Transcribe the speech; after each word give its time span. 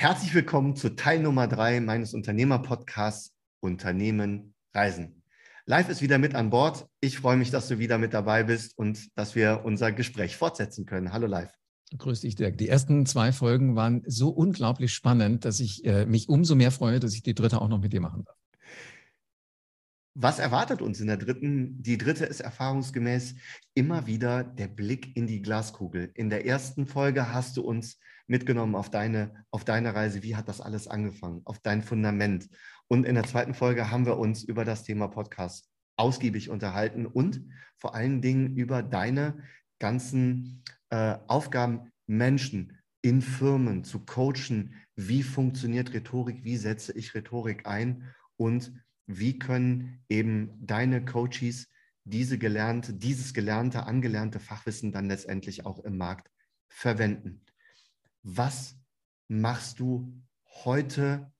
Herzlich 0.00 0.32
willkommen 0.32 0.76
zu 0.76 0.90
Teil 0.90 1.18
Nummer 1.18 1.48
drei 1.48 1.80
meines 1.80 2.14
Unternehmer-Podcasts 2.14 3.34
Unternehmen 3.58 4.54
Reisen. 4.72 5.24
Live 5.66 5.88
ist 5.88 6.00
wieder 6.02 6.18
mit 6.18 6.36
an 6.36 6.50
Bord. 6.50 6.86
Ich 7.00 7.18
freue 7.18 7.36
mich, 7.36 7.50
dass 7.50 7.66
du 7.66 7.80
wieder 7.80 7.98
mit 7.98 8.14
dabei 8.14 8.44
bist 8.44 8.78
und 8.78 9.08
dass 9.18 9.34
wir 9.34 9.62
unser 9.64 9.90
Gespräch 9.90 10.36
fortsetzen 10.36 10.86
können. 10.86 11.12
Hallo 11.12 11.26
Live. 11.26 11.50
Grüß 11.98 12.20
dich, 12.20 12.36
Dirk. 12.36 12.58
Die 12.58 12.68
ersten 12.68 13.06
zwei 13.06 13.32
Folgen 13.32 13.74
waren 13.74 14.04
so 14.06 14.28
unglaublich 14.28 14.94
spannend, 14.94 15.44
dass 15.44 15.58
ich 15.58 15.84
äh, 15.84 16.06
mich 16.06 16.28
umso 16.28 16.54
mehr 16.54 16.70
freue, 16.70 17.00
dass 17.00 17.14
ich 17.14 17.24
die 17.24 17.34
dritte 17.34 17.60
auch 17.60 17.68
noch 17.68 17.80
mit 17.80 17.92
dir 17.92 18.00
machen 18.00 18.22
darf. 18.24 18.36
Was 20.14 20.38
erwartet 20.38 20.80
uns 20.80 21.00
in 21.00 21.08
der 21.08 21.16
dritten? 21.16 21.82
Die 21.82 21.98
dritte 21.98 22.24
ist 22.24 22.38
erfahrungsgemäß 22.38 23.34
immer 23.74 24.06
wieder 24.06 24.44
der 24.44 24.68
Blick 24.68 25.16
in 25.16 25.26
die 25.26 25.42
Glaskugel. 25.42 26.12
In 26.14 26.30
der 26.30 26.46
ersten 26.46 26.86
Folge 26.86 27.32
hast 27.32 27.56
du 27.56 27.62
uns 27.62 27.98
mitgenommen 28.28 28.76
auf 28.76 28.90
deine, 28.90 29.44
auf 29.50 29.64
deine 29.64 29.94
Reise. 29.94 30.22
Wie 30.22 30.36
hat 30.36 30.48
das 30.48 30.60
alles 30.60 30.86
angefangen? 30.86 31.42
Auf 31.44 31.58
dein 31.58 31.82
Fundament. 31.82 32.48
Und 32.86 33.04
in 33.04 33.16
der 33.16 33.24
zweiten 33.24 33.54
Folge 33.54 33.90
haben 33.90 34.06
wir 34.06 34.18
uns 34.18 34.44
über 34.44 34.64
das 34.64 34.84
Thema 34.84 35.08
Podcast 35.08 35.68
ausgiebig 35.96 36.48
unterhalten 36.48 37.06
und 37.06 37.42
vor 37.76 37.94
allen 37.94 38.22
Dingen 38.22 38.56
über 38.56 38.82
deine 38.82 39.42
ganzen 39.78 40.62
äh, 40.90 41.16
Aufgaben, 41.26 41.92
Menschen 42.06 42.78
in 43.02 43.20
Firmen 43.20 43.84
zu 43.84 44.04
coachen. 44.04 44.74
Wie 44.96 45.22
funktioniert 45.22 45.92
Rhetorik? 45.92 46.44
Wie 46.44 46.56
setze 46.56 46.96
ich 46.96 47.14
Rhetorik 47.14 47.66
ein? 47.66 48.14
Und 48.36 48.72
wie 49.06 49.38
können 49.38 50.02
eben 50.08 50.50
deine 50.60 51.04
Coaches 51.04 51.68
diese 52.04 52.38
gelernte, 52.38 52.94
dieses 52.94 53.34
gelernte, 53.34 53.84
angelernte 53.84 54.40
Fachwissen 54.40 54.92
dann 54.92 55.06
letztendlich 55.06 55.66
auch 55.66 55.78
im 55.80 55.96
Markt 55.96 56.30
verwenden? 56.68 57.42
Was 58.22 58.76
machst 59.28 59.80
du 59.80 60.12
heute 60.64 61.32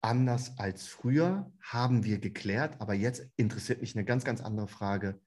anders 0.00 0.58
als 0.58 0.86
früher? 0.86 1.52
Haben 1.60 2.04
wir 2.04 2.18
geklärt, 2.18 2.80
aber 2.80 2.94
jetzt 2.94 3.26
interessiert 3.36 3.80
mich 3.80 3.94
eine 3.94 4.04
ganz, 4.04 4.24
ganz 4.24 4.40
andere 4.40 4.68
Frage. 4.68 5.20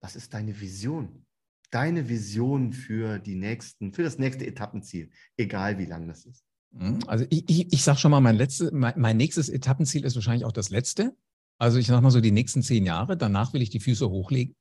Was 0.00 0.16
ist 0.16 0.34
deine 0.34 0.60
Vision? 0.60 1.26
Deine 1.70 2.08
Vision 2.08 2.72
für 2.72 3.18
die 3.18 3.36
nächsten, 3.36 3.92
für 3.92 4.02
das 4.02 4.18
nächste 4.18 4.46
Etappenziel, 4.46 5.10
egal 5.36 5.78
wie 5.78 5.84
lang 5.84 6.08
das 6.08 6.24
ist. 6.24 6.44
Mhm. 6.72 7.00
Also 7.06 7.24
ich, 7.30 7.48
ich, 7.48 7.72
ich 7.72 7.84
sage 7.84 7.98
schon 7.98 8.10
mal, 8.10 8.20
mein, 8.20 8.36
letzte, 8.36 8.70
mein, 8.72 8.94
mein 8.96 9.16
nächstes 9.16 9.48
Etappenziel 9.48 10.04
ist 10.04 10.14
wahrscheinlich 10.14 10.44
auch 10.44 10.52
das 10.52 10.70
letzte. 10.70 11.16
Also 11.58 11.78
ich 11.78 11.86
sage 11.86 12.00
mal 12.02 12.10
so 12.10 12.20
die 12.20 12.30
nächsten 12.30 12.62
zehn 12.62 12.86
Jahre. 12.86 13.16
Danach 13.16 13.52
will 13.52 13.62
ich 13.62 13.70
die 13.70 13.80
Füße 13.80 14.08
hochlegen. 14.08 14.56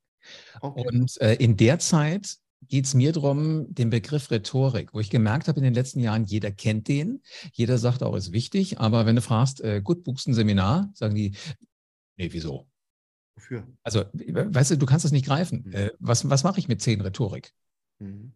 Okay. 0.61 0.86
Und 0.88 1.22
äh, 1.22 1.36
in 1.36 1.55
der 1.55 1.80
Zeit 1.80 2.38
geht 2.68 2.86
es 2.86 2.94
mir 2.94 3.12
darum, 3.12 3.74
den 3.74 3.90
Begriff 3.90 4.30
Rhetorik, 4.32 4.94
wo 4.94 5.00
ich 5.00 5.10
gemerkt 5.10 5.48
habe 5.48 5.60
in 5.60 5.64
den 5.64 5.74
letzten 5.74 6.00
Jahren, 6.00 6.26
jeder 6.26 6.52
kennt 6.52 6.88
den, 6.88 7.22
jeder 7.54 7.78
sagt 7.78 8.04
auch, 8.04 8.16
ist 8.16 8.32
wichtig, 8.32 8.80
aber 8.80 9.06
wenn 9.06 9.16
du 9.16 9.22
fragst, 9.22 9.62
äh, 9.62 9.82
gut, 9.82 10.04
buchst 10.04 10.28
ein 10.28 10.34
Seminar, 10.34 10.92
sagen 10.94 11.16
die, 11.16 11.36
nee, 12.18 12.30
wieso? 12.32 12.68
Wofür? 13.36 13.68
Also, 13.84 14.04
weißt 14.14 14.72
du, 14.72 14.78
du 14.78 14.86
kannst 14.86 15.06
das 15.06 15.12
nicht 15.12 15.26
greifen. 15.26 15.64
Mhm. 15.66 15.74
Äh, 15.74 15.92
was 16.00 16.30
was 16.30 16.44
mache 16.44 16.60
ich 16.60 16.68
mit 16.68 16.82
zehn 16.82 17.02
Rhetorik? 17.02 17.54
Mhm. 18.00 18.34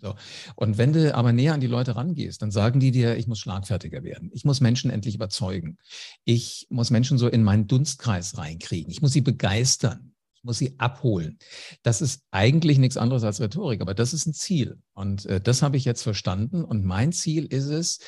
So. 0.00 0.14
Und 0.56 0.78
wenn 0.78 0.92
du 0.92 1.14
aber 1.14 1.32
näher 1.32 1.54
an 1.54 1.60
die 1.60 1.66
Leute 1.66 1.96
rangehst, 1.96 2.42
dann 2.42 2.50
sagen 2.50 2.80
die 2.80 2.90
dir, 2.90 3.16
ich 3.16 3.26
muss 3.26 3.38
schlagfertiger 3.38 4.02
werden. 4.02 4.30
Ich 4.34 4.44
muss 4.44 4.60
Menschen 4.60 4.90
endlich 4.90 5.14
überzeugen. 5.14 5.78
Ich 6.24 6.66
muss 6.70 6.90
Menschen 6.90 7.18
so 7.18 7.28
in 7.28 7.42
meinen 7.42 7.66
Dunstkreis 7.66 8.36
reinkriegen. 8.36 8.90
Ich 8.90 9.00
muss 9.00 9.12
sie 9.12 9.22
begeistern 9.22 10.12
muss 10.46 10.58
sie 10.58 10.78
abholen. 10.78 11.38
Das 11.82 12.00
ist 12.00 12.22
eigentlich 12.30 12.78
nichts 12.78 12.96
anderes 12.96 13.24
als 13.24 13.40
Rhetorik, 13.40 13.82
aber 13.82 13.92
das 13.92 14.14
ist 14.14 14.26
ein 14.26 14.32
Ziel. 14.32 14.78
Und 14.94 15.26
äh, 15.26 15.40
das 15.40 15.60
habe 15.60 15.76
ich 15.76 15.84
jetzt 15.84 16.02
verstanden. 16.02 16.64
Und 16.64 16.84
mein 16.84 17.12
Ziel 17.12 17.44
ist 17.44 17.66
es, 17.66 17.98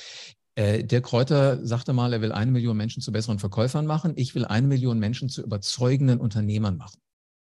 äh, 0.54 0.84
der 0.84 1.02
Kräuter 1.02 1.64
sagte 1.66 1.92
mal, 1.92 2.12
er 2.12 2.22
will 2.22 2.32
eine 2.32 2.50
Million 2.50 2.76
Menschen 2.76 3.02
zu 3.02 3.12
besseren 3.12 3.38
Verkäufern 3.38 3.84
machen. 3.84 4.14
Ich 4.16 4.34
will 4.34 4.46
eine 4.46 4.66
Million 4.66 4.98
Menschen 4.98 5.28
zu 5.28 5.42
überzeugenden 5.42 6.20
Unternehmern 6.20 6.76
machen. 6.76 7.00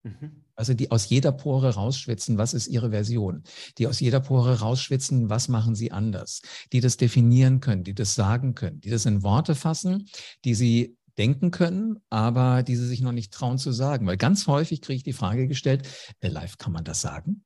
Mhm. 0.03 0.45
Also 0.55 0.75
die 0.75 0.91
aus 0.91 1.09
jeder 1.09 1.33
Pore 1.33 1.75
rausschwitzen, 1.75 2.37
was 2.37 2.53
ist 2.53 2.67
ihre 2.67 2.91
Version? 2.91 3.43
Die 3.79 3.87
aus 3.87 4.01
jeder 4.01 4.21
Pore 4.21 4.61
rausschwitzen, 4.61 5.31
was 5.31 5.49
machen 5.49 5.75
sie 5.75 5.93
anders? 5.93 6.43
Die 6.73 6.81
das 6.81 6.97
definieren 6.97 7.61
können, 7.61 7.85
die 7.85 7.95
das 7.95 8.15
sagen 8.15 8.55
können, 8.55 8.81
die 8.81 8.91
das 8.91 9.07
in 9.07 9.23
Worte 9.23 9.55
fassen, 9.55 10.09
die 10.45 10.55
sie 10.55 10.97
denken 11.21 11.51
können, 11.51 12.01
aber 12.09 12.63
die 12.63 12.77
sie 12.77 12.87
sich 12.87 13.03
noch 13.03 13.13
nicht 13.13 13.31
trauen 13.31 13.59
zu 13.59 13.73
sagen. 13.73 14.07
Weil 14.07 14.17
ganz 14.17 14.47
häufig 14.47 14.81
kriege 14.81 14.97
ich 14.97 15.03
die 15.03 15.13
Frage 15.13 15.49
gestellt, 15.49 15.87
äh, 16.21 16.29
live 16.29 16.57
kann 16.57 16.73
man 16.73 16.83
das 16.83 17.03
sagen? 17.03 17.45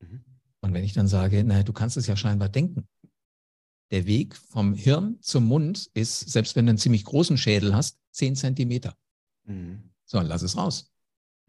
Mhm. 0.00 0.24
Und 0.60 0.72
wenn 0.72 0.82
ich 0.82 0.94
dann 0.94 1.06
sage, 1.06 1.44
naja, 1.44 1.62
du 1.62 1.74
kannst 1.74 1.98
es 1.98 2.06
ja 2.06 2.16
scheinbar 2.16 2.48
denken. 2.48 2.88
Der 3.90 4.06
Weg 4.06 4.34
vom 4.34 4.72
Hirn 4.72 5.18
zum 5.20 5.44
Mund 5.44 5.90
ist, 5.92 6.20
selbst 6.30 6.56
wenn 6.56 6.64
du 6.64 6.70
einen 6.70 6.78
ziemlich 6.78 7.04
großen 7.04 7.36
Schädel 7.36 7.76
hast, 7.76 7.98
zehn 8.12 8.34
Zentimeter. 8.34 8.96
Mhm. 9.44 9.90
So, 10.06 10.18
lass 10.20 10.40
es 10.40 10.56
raus. 10.56 10.90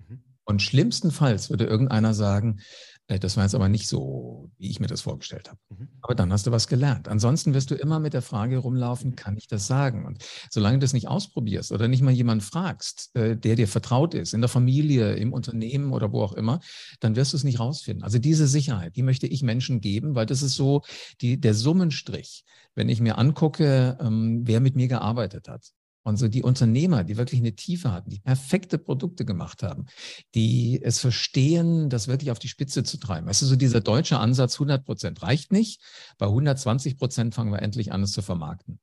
Mhm. 0.05 0.21
Und 0.43 0.61
schlimmstenfalls 0.61 1.49
würde 1.49 1.63
irgendeiner 1.63 2.13
sagen, 2.13 2.59
das 3.07 3.37
war 3.37 3.43
jetzt 3.43 3.55
aber 3.55 3.69
nicht 3.69 3.87
so, 3.87 4.51
wie 4.57 4.69
ich 4.69 4.81
mir 4.81 4.87
das 4.87 5.01
vorgestellt 5.01 5.47
habe. 5.47 5.59
Mhm. 5.69 5.87
Aber 6.01 6.13
dann 6.13 6.31
hast 6.33 6.45
du 6.45 6.51
was 6.51 6.67
gelernt. 6.67 7.07
Ansonsten 7.07 7.53
wirst 7.53 7.71
du 7.71 7.75
immer 7.75 7.99
mit 7.99 8.13
der 8.13 8.21
Frage 8.21 8.57
rumlaufen, 8.57 9.15
kann 9.15 9.37
ich 9.37 9.47
das 9.47 9.65
sagen? 9.65 10.05
Und 10.05 10.23
solange 10.49 10.77
du 10.77 10.81
das 10.81 10.91
nicht 10.91 11.07
ausprobierst 11.07 11.71
oder 11.71 11.87
nicht 11.87 12.01
mal 12.01 12.11
jemanden 12.11 12.43
fragst, 12.43 13.15
äh, 13.15 13.37
der 13.37 13.55
dir 13.55 13.69
vertraut 13.69 14.13
ist, 14.13 14.33
in 14.33 14.41
der 14.41 14.49
Familie, 14.49 15.15
im 15.15 15.31
Unternehmen 15.31 15.93
oder 15.93 16.11
wo 16.11 16.21
auch 16.21 16.33
immer, 16.33 16.59
dann 16.99 17.15
wirst 17.15 17.31
du 17.31 17.37
es 17.37 17.45
nicht 17.45 17.61
rausfinden. 17.61 18.03
Also 18.03 18.19
diese 18.19 18.47
Sicherheit, 18.47 18.97
die 18.97 19.03
möchte 19.03 19.27
ich 19.27 19.41
Menschen 19.41 19.79
geben, 19.79 20.15
weil 20.15 20.25
das 20.25 20.41
ist 20.41 20.55
so 20.55 20.81
die, 21.21 21.39
der 21.39 21.53
Summenstrich. 21.53 22.43
Wenn 22.75 22.89
ich 22.89 22.99
mir 22.99 23.17
angucke, 23.17 23.97
ähm, 24.01 24.41
wer 24.43 24.59
mit 24.59 24.75
mir 24.75 24.89
gearbeitet 24.89 25.47
hat, 25.47 25.71
und 26.07 26.15
so 26.15 26.29
die 26.29 26.41
Unternehmer, 26.41 27.03
die 27.03 27.17
wirklich 27.17 27.41
eine 27.41 27.53
Tiefe 27.53 27.91
hatten, 27.91 28.09
die 28.09 28.19
perfekte 28.19 28.77
Produkte 28.77 29.25
gemacht 29.25 29.61
haben, 29.61 29.87
die 30.35 30.81
es 30.81 30.99
verstehen, 30.99 31.89
das 31.89 32.07
wirklich 32.07 32.31
auf 32.31 32.39
die 32.39 32.47
Spitze 32.47 32.83
zu 32.85 32.97
treiben. 32.97 33.27
Weißt 33.27 33.41
du, 33.41 33.45
so 33.45 33.57
dieser 33.57 33.81
deutsche 33.81 34.17
Ansatz, 34.17 34.53
100 34.53 34.85
Prozent 34.85 35.21
reicht 35.21 35.51
nicht. 35.51 35.81
Bei 36.17 36.27
120 36.27 36.97
Prozent 36.97 37.35
fangen 37.35 37.51
wir 37.51 37.61
endlich 37.61 37.91
an, 37.91 38.03
es 38.03 38.13
zu 38.13 38.21
vermarkten. 38.21 38.79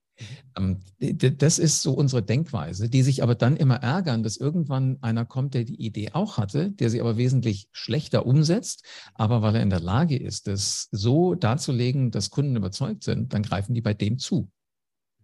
Ähm, 0.55 0.81
das 0.99 1.59
ist 1.59 1.81
so 1.81 1.95
unsere 1.95 2.23
Denkweise, 2.23 2.91
die 2.91 3.03
sich 3.03 3.23
aber 3.23 3.35
dann 3.35 3.57
immer 3.57 3.77
ärgern, 3.77 4.23
dass 4.23 4.37
irgendwann 4.37 4.99
einer 5.01 5.25
kommt, 5.25 5.55
der 5.55 5.65
die 5.65 5.81
Idee 5.83 6.11
auch 6.13 6.37
hatte, 6.37 6.73
der 6.73 6.91
sie 6.91 7.01
aber 7.01 7.17
wesentlich 7.17 7.69
schlechter 7.73 8.27
umsetzt. 8.27 8.85
Aber 9.15 9.41
weil 9.41 9.57
er 9.57 9.63
in 9.63 9.71
der 9.71 9.81
Lage 9.81 10.19
ist, 10.19 10.47
das 10.47 10.89
so 10.93 11.35
darzulegen, 11.35 12.11
dass 12.11 12.29
Kunden 12.29 12.55
überzeugt 12.55 13.03
sind, 13.03 13.33
dann 13.33 13.43
greifen 13.43 13.73
die 13.73 13.81
bei 13.81 13.95
dem 13.95 14.19
zu. 14.19 14.51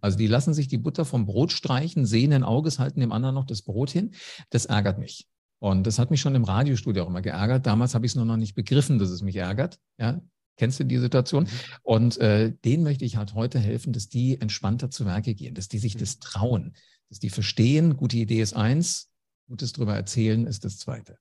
Also 0.00 0.18
die 0.18 0.26
lassen 0.26 0.54
sich 0.54 0.68
die 0.68 0.78
Butter 0.78 1.04
vom 1.04 1.26
Brot 1.26 1.52
streichen, 1.52 2.06
sehenden 2.06 2.42
Auges 2.42 2.78
halten 2.78 3.00
dem 3.00 3.12
anderen 3.12 3.34
noch 3.34 3.46
das 3.46 3.62
Brot 3.62 3.90
hin. 3.90 4.12
Das 4.50 4.66
ärgert 4.66 4.98
mich. 4.98 5.28
Und 5.58 5.86
das 5.86 5.98
hat 5.98 6.10
mich 6.10 6.20
schon 6.20 6.34
im 6.34 6.44
Radiostudio 6.44 7.04
auch 7.04 7.08
immer 7.08 7.22
geärgert. 7.22 7.66
Damals 7.66 7.94
habe 7.94 8.06
ich 8.06 8.12
es 8.12 8.16
nur 8.16 8.24
noch 8.24 8.36
nicht 8.38 8.54
begriffen, 8.54 8.98
dass 8.98 9.10
es 9.10 9.22
mich 9.22 9.36
ärgert. 9.36 9.78
Ja, 9.98 10.20
kennst 10.56 10.80
du 10.80 10.84
die 10.84 10.98
Situation? 10.98 11.44
Mhm. 11.44 11.48
Und 11.82 12.18
äh, 12.18 12.52
denen 12.64 12.82
möchte 12.82 13.04
ich 13.04 13.16
halt 13.16 13.34
heute 13.34 13.58
helfen, 13.58 13.92
dass 13.92 14.08
die 14.08 14.40
entspannter 14.40 14.90
zu 14.90 15.04
Werke 15.04 15.34
gehen, 15.34 15.54
dass 15.54 15.68
die 15.68 15.78
sich 15.78 15.96
mhm. 15.96 16.00
das 16.00 16.18
trauen, 16.18 16.74
dass 17.10 17.18
die 17.18 17.30
verstehen, 17.30 17.96
gute 17.96 18.16
Idee 18.16 18.40
ist 18.40 18.54
eins, 18.54 19.10
Gutes 19.50 19.72
drüber 19.72 19.96
erzählen 19.96 20.46
ist 20.46 20.64
das 20.64 20.78
zweite. 20.78 21.18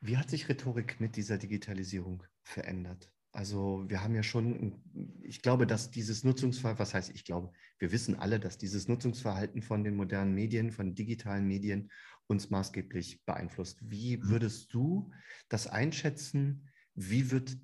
Wie 0.00 0.16
hat 0.16 0.30
sich 0.30 0.48
Rhetorik 0.48 0.98
mit 0.98 1.14
dieser 1.14 1.36
Digitalisierung 1.36 2.22
verändert? 2.42 3.12
Also 3.34 3.84
wir 3.88 4.00
haben 4.00 4.14
ja 4.14 4.22
schon, 4.22 4.80
ich 5.24 5.42
glaube, 5.42 5.66
dass 5.66 5.90
dieses 5.90 6.22
Nutzungsverhalten, 6.22 6.78
was 6.78 6.94
heißt 6.94 7.10
ich 7.10 7.24
glaube, 7.24 7.52
wir 7.80 7.90
wissen 7.90 8.14
alle, 8.14 8.38
dass 8.38 8.58
dieses 8.58 8.86
Nutzungsverhalten 8.86 9.60
von 9.60 9.82
den 9.82 9.96
modernen 9.96 10.36
Medien, 10.36 10.70
von 10.70 10.94
digitalen 10.94 11.44
Medien 11.44 11.90
uns 12.28 12.50
maßgeblich 12.50 13.24
beeinflusst. 13.24 13.80
Wie 13.82 14.18
mhm. 14.18 14.28
würdest 14.28 14.72
du 14.72 15.10
das 15.48 15.66
einschätzen? 15.66 16.70
Wie 16.94 17.32
wird 17.32 17.56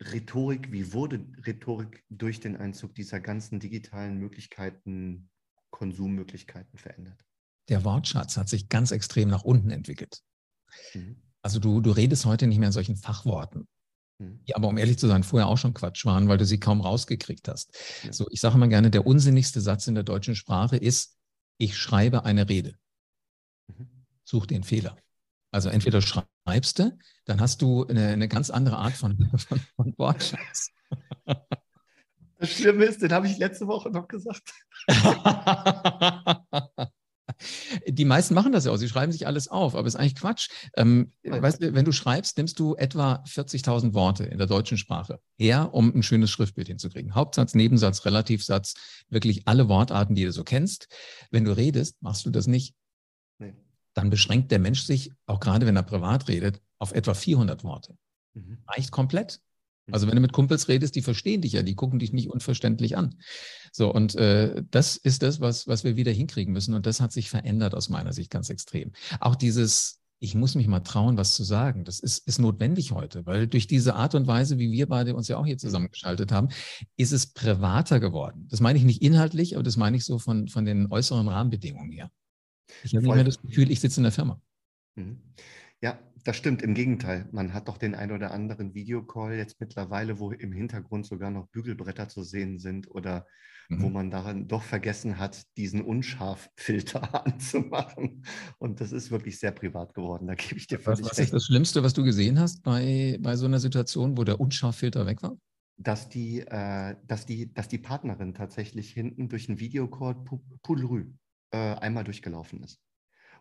Rhetorik, 0.00 0.70
wie 0.70 0.92
wurde 0.92 1.26
Rhetorik 1.44 2.04
durch 2.08 2.38
den 2.38 2.56
Einzug 2.56 2.94
dieser 2.94 3.18
ganzen 3.18 3.58
digitalen 3.58 4.18
Möglichkeiten, 4.18 5.28
Konsummöglichkeiten 5.70 6.78
verändert? 6.78 7.26
Der 7.68 7.82
Wortschatz 7.82 8.36
hat 8.36 8.48
sich 8.48 8.68
ganz 8.68 8.92
extrem 8.92 9.28
nach 9.28 9.42
unten 9.42 9.70
entwickelt. 9.70 10.22
Mhm. 10.94 11.16
Also 11.42 11.58
du, 11.58 11.80
du 11.80 11.90
redest 11.90 12.26
heute 12.26 12.46
nicht 12.46 12.58
mehr 12.58 12.68
in 12.68 12.72
solchen 12.72 12.96
Fachworten. 12.96 13.66
Hm. 14.18 14.40
Die 14.46 14.56
aber, 14.56 14.68
um 14.68 14.78
ehrlich 14.78 14.98
zu 14.98 15.06
sein, 15.06 15.22
vorher 15.22 15.48
auch 15.48 15.58
schon 15.58 15.74
Quatsch 15.74 16.04
waren, 16.06 16.28
weil 16.28 16.38
du 16.38 16.46
sie 16.46 16.58
kaum 16.58 16.80
rausgekriegt 16.80 17.48
hast. 17.48 17.76
Ja. 18.04 18.12
So, 18.12 18.26
ich 18.30 18.40
sage 18.40 18.54
immer 18.54 18.68
gerne, 18.68 18.90
der 18.90 19.06
unsinnigste 19.06 19.60
Satz 19.60 19.86
in 19.86 19.94
der 19.94 20.04
deutschen 20.04 20.34
Sprache 20.34 20.76
ist, 20.76 21.18
ich 21.58 21.76
schreibe 21.76 22.24
eine 22.24 22.48
Rede. 22.48 22.74
Mhm. 23.68 23.88
Such 24.24 24.46
den 24.46 24.64
Fehler. 24.64 24.96
Also 25.50 25.68
entweder 25.68 26.02
schreibst 26.02 26.78
du, 26.78 26.98
dann 27.24 27.40
hast 27.40 27.62
du 27.62 27.86
eine, 27.86 28.08
eine 28.08 28.28
ganz 28.28 28.50
andere 28.50 28.76
Art 28.76 28.94
von, 28.94 29.16
von, 29.38 29.60
von 29.76 29.94
Wortschatz. 29.96 30.70
Das 32.38 32.52
Schlimme 32.52 32.84
ist, 32.84 33.02
den 33.02 33.12
habe 33.12 33.26
ich 33.26 33.38
letzte 33.38 33.66
Woche 33.66 33.90
noch 33.90 34.08
gesagt. 34.08 34.52
Die 37.86 38.04
meisten 38.04 38.34
machen 38.34 38.52
das 38.52 38.64
ja 38.64 38.72
auch. 38.72 38.76
Sie 38.76 38.88
schreiben 38.88 39.12
sich 39.12 39.26
alles 39.26 39.48
auf, 39.48 39.74
aber 39.74 39.86
ist 39.86 39.96
eigentlich 39.96 40.14
Quatsch. 40.14 40.48
Ähm, 40.76 41.12
weißt 41.24 41.62
du, 41.62 41.74
wenn 41.74 41.84
du 41.84 41.92
schreibst, 41.92 42.36
nimmst 42.38 42.58
du 42.58 42.74
etwa 42.76 43.22
40.000 43.26 43.94
Worte 43.94 44.24
in 44.24 44.38
der 44.38 44.46
deutschen 44.46 44.78
Sprache 44.78 45.20
her, 45.36 45.74
um 45.74 45.94
ein 45.94 46.02
schönes 46.02 46.30
Schriftbild 46.30 46.68
hinzukriegen. 46.68 47.14
Hauptsatz, 47.14 47.54
Nebensatz, 47.54 48.04
Relativsatz, 48.04 48.74
wirklich 49.08 49.46
alle 49.46 49.68
Wortarten, 49.68 50.14
die 50.14 50.24
du 50.24 50.32
so 50.32 50.44
kennst. 50.44 50.88
Wenn 51.30 51.44
du 51.44 51.56
redest, 51.56 52.00
machst 52.02 52.26
du 52.26 52.30
das 52.30 52.46
nicht. 52.46 52.74
Nee. 53.38 53.54
Dann 53.94 54.10
beschränkt 54.10 54.50
der 54.50 54.58
Mensch 54.58 54.82
sich, 54.82 55.12
auch 55.26 55.40
gerade 55.40 55.66
wenn 55.66 55.76
er 55.76 55.82
privat 55.82 56.28
redet, 56.28 56.60
auf 56.78 56.92
etwa 56.92 57.14
400 57.14 57.64
Worte. 57.64 57.96
Mhm. 58.34 58.58
Reicht 58.68 58.90
komplett. 58.90 59.40
Also 59.92 60.06
wenn 60.08 60.16
du 60.16 60.20
mit 60.20 60.32
Kumpels 60.32 60.68
redest, 60.68 60.96
die 60.96 61.02
verstehen 61.02 61.42
dich 61.42 61.52
ja, 61.52 61.62
die 61.62 61.74
gucken 61.74 61.98
dich 61.98 62.12
nicht 62.12 62.28
unverständlich 62.28 62.96
an. 62.96 63.16
So, 63.72 63.92
und 63.92 64.16
äh, 64.16 64.62
das 64.70 64.96
ist 64.96 65.22
das, 65.22 65.40
was, 65.40 65.66
was 65.66 65.84
wir 65.84 65.96
wieder 65.96 66.12
hinkriegen 66.12 66.52
müssen. 66.52 66.74
Und 66.74 66.86
das 66.86 67.00
hat 67.00 67.12
sich 67.12 67.30
verändert 67.30 67.74
aus 67.74 67.88
meiner 67.88 68.12
Sicht 68.12 68.30
ganz 68.30 68.50
extrem. 68.50 68.92
Auch 69.20 69.36
dieses, 69.36 70.00
ich 70.18 70.34
muss 70.34 70.54
mich 70.54 70.66
mal 70.66 70.80
trauen, 70.80 71.16
was 71.16 71.34
zu 71.34 71.44
sagen, 71.44 71.84
das 71.84 72.00
ist, 72.00 72.26
ist 72.26 72.38
notwendig 72.38 72.92
heute, 72.92 73.26
weil 73.26 73.46
durch 73.46 73.66
diese 73.66 73.94
Art 73.94 74.14
und 74.14 74.26
Weise, 74.26 74.58
wie 74.58 74.72
wir 74.72 74.88
beide 74.88 75.14
uns 75.14 75.28
ja 75.28 75.36
auch 75.36 75.46
hier 75.46 75.58
zusammengeschaltet 75.58 76.32
haben, 76.32 76.48
ist 76.96 77.12
es 77.12 77.32
privater 77.32 78.00
geworden. 78.00 78.46
Das 78.50 78.60
meine 78.60 78.78
ich 78.78 78.84
nicht 78.84 79.02
inhaltlich, 79.02 79.54
aber 79.54 79.62
das 79.62 79.76
meine 79.76 79.96
ich 79.96 80.04
so 80.04 80.18
von, 80.18 80.48
von 80.48 80.64
den 80.64 80.90
äußeren 80.90 81.28
Rahmenbedingungen 81.28 81.92
her. 81.92 82.10
Ich 82.82 82.94
habe 82.94 83.04
nicht 83.04 83.14
mehr 83.14 83.24
das 83.24 83.40
Gefühl, 83.40 83.70
ich 83.70 83.80
sitze 83.80 84.00
in 84.00 84.04
der 84.04 84.12
Firma. 84.12 84.40
Mhm. 84.96 85.20
Ja, 85.80 85.98
das 86.26 86.36
stimmt. 86.36 86.60
Im 86.60 86.74
Gegenteil. 86.74 87.28
Man 87.30 87.54
hat 87.54 87.68
doch 87.68 87.78
den 87.78 87.94
ein 87.94 88.10
oder 88.10 88.32
anderen 88.32 88.74
Videocall 88.74 89.34
jetzt 89.34 89.60
mittlerweile, 89.60 90.18
wo 90.18 90.32
im 90.32 90.50
Hintergrund 90.50 91.06
sogar 91.06 91.30
noch 91.30 91.46
Bügelbretter 91.48 92.08
zu 92.08 92.24
sehen 92.24 92.58
sind 92.58 92.90
oder 92.90 93.28
mhm. 93.68 93.82
wo 93.82 93.88
man 93.90 94.10
daran 94.10 94.48
doch 94.48 94.64
vergessen 94.64 95.20
hat, 95.20 95.44
diesen 95.56 95.82
Unscharffilter 95.82 97.24
anzumachen. 97.26 98.24
Und 98.58 98.80
das 98.80 98.90
ist 98.90 99.12
wirklich 99.12 99.38
sehr 99.38 99.52
privat 99.52 99.94
geworden. 99.94 100.26
Da 100.26 100.34
gebe 100.34 100.56
ich 100.56 100.66
dir 100.66 100.80
völlig 100.80 101.02
was, 101.02 101.10
was 101.12 101.18
recht. 101.18 101.26
ist 101.26 101.34
das 101.34 101.44
Schlimmste, 101.44 101.84
was 101.84 101.92
du 101.92 102.02
gesehen 102.02 102.40
hast 102.40 102.64
bei, 102.64 103.18
bei 103.20 103.36
so 103.36 103.46
einer 103.46 103.60
Situation, 103.60 104.18
wo 104.18 104.24
der 104.24 104.40
Unscharffilter 104.40 105.06
weg 105.06 105.22
war? 105.22 105.36
Dass 105.76 106.08
die, 106.08 106.40
äh, 106.40 106.96
dass, 107.06 107.26
die, 107.26 107.54
dass 107.54 107.68
die 107.68 107.78
Partnerin 107.78 108.34
tatsächlich 108.34 108.90
hinten 108.90 109.28
durch 109.28 109.48
einen 109.48 109.60
Videocall 109.60 110.16
Poulrü 110.62 111.12
äh, 111.52 111.56
einmal 111.56 112.02
durchgelaufen 112.02 112.64
ist. 112.64 112.80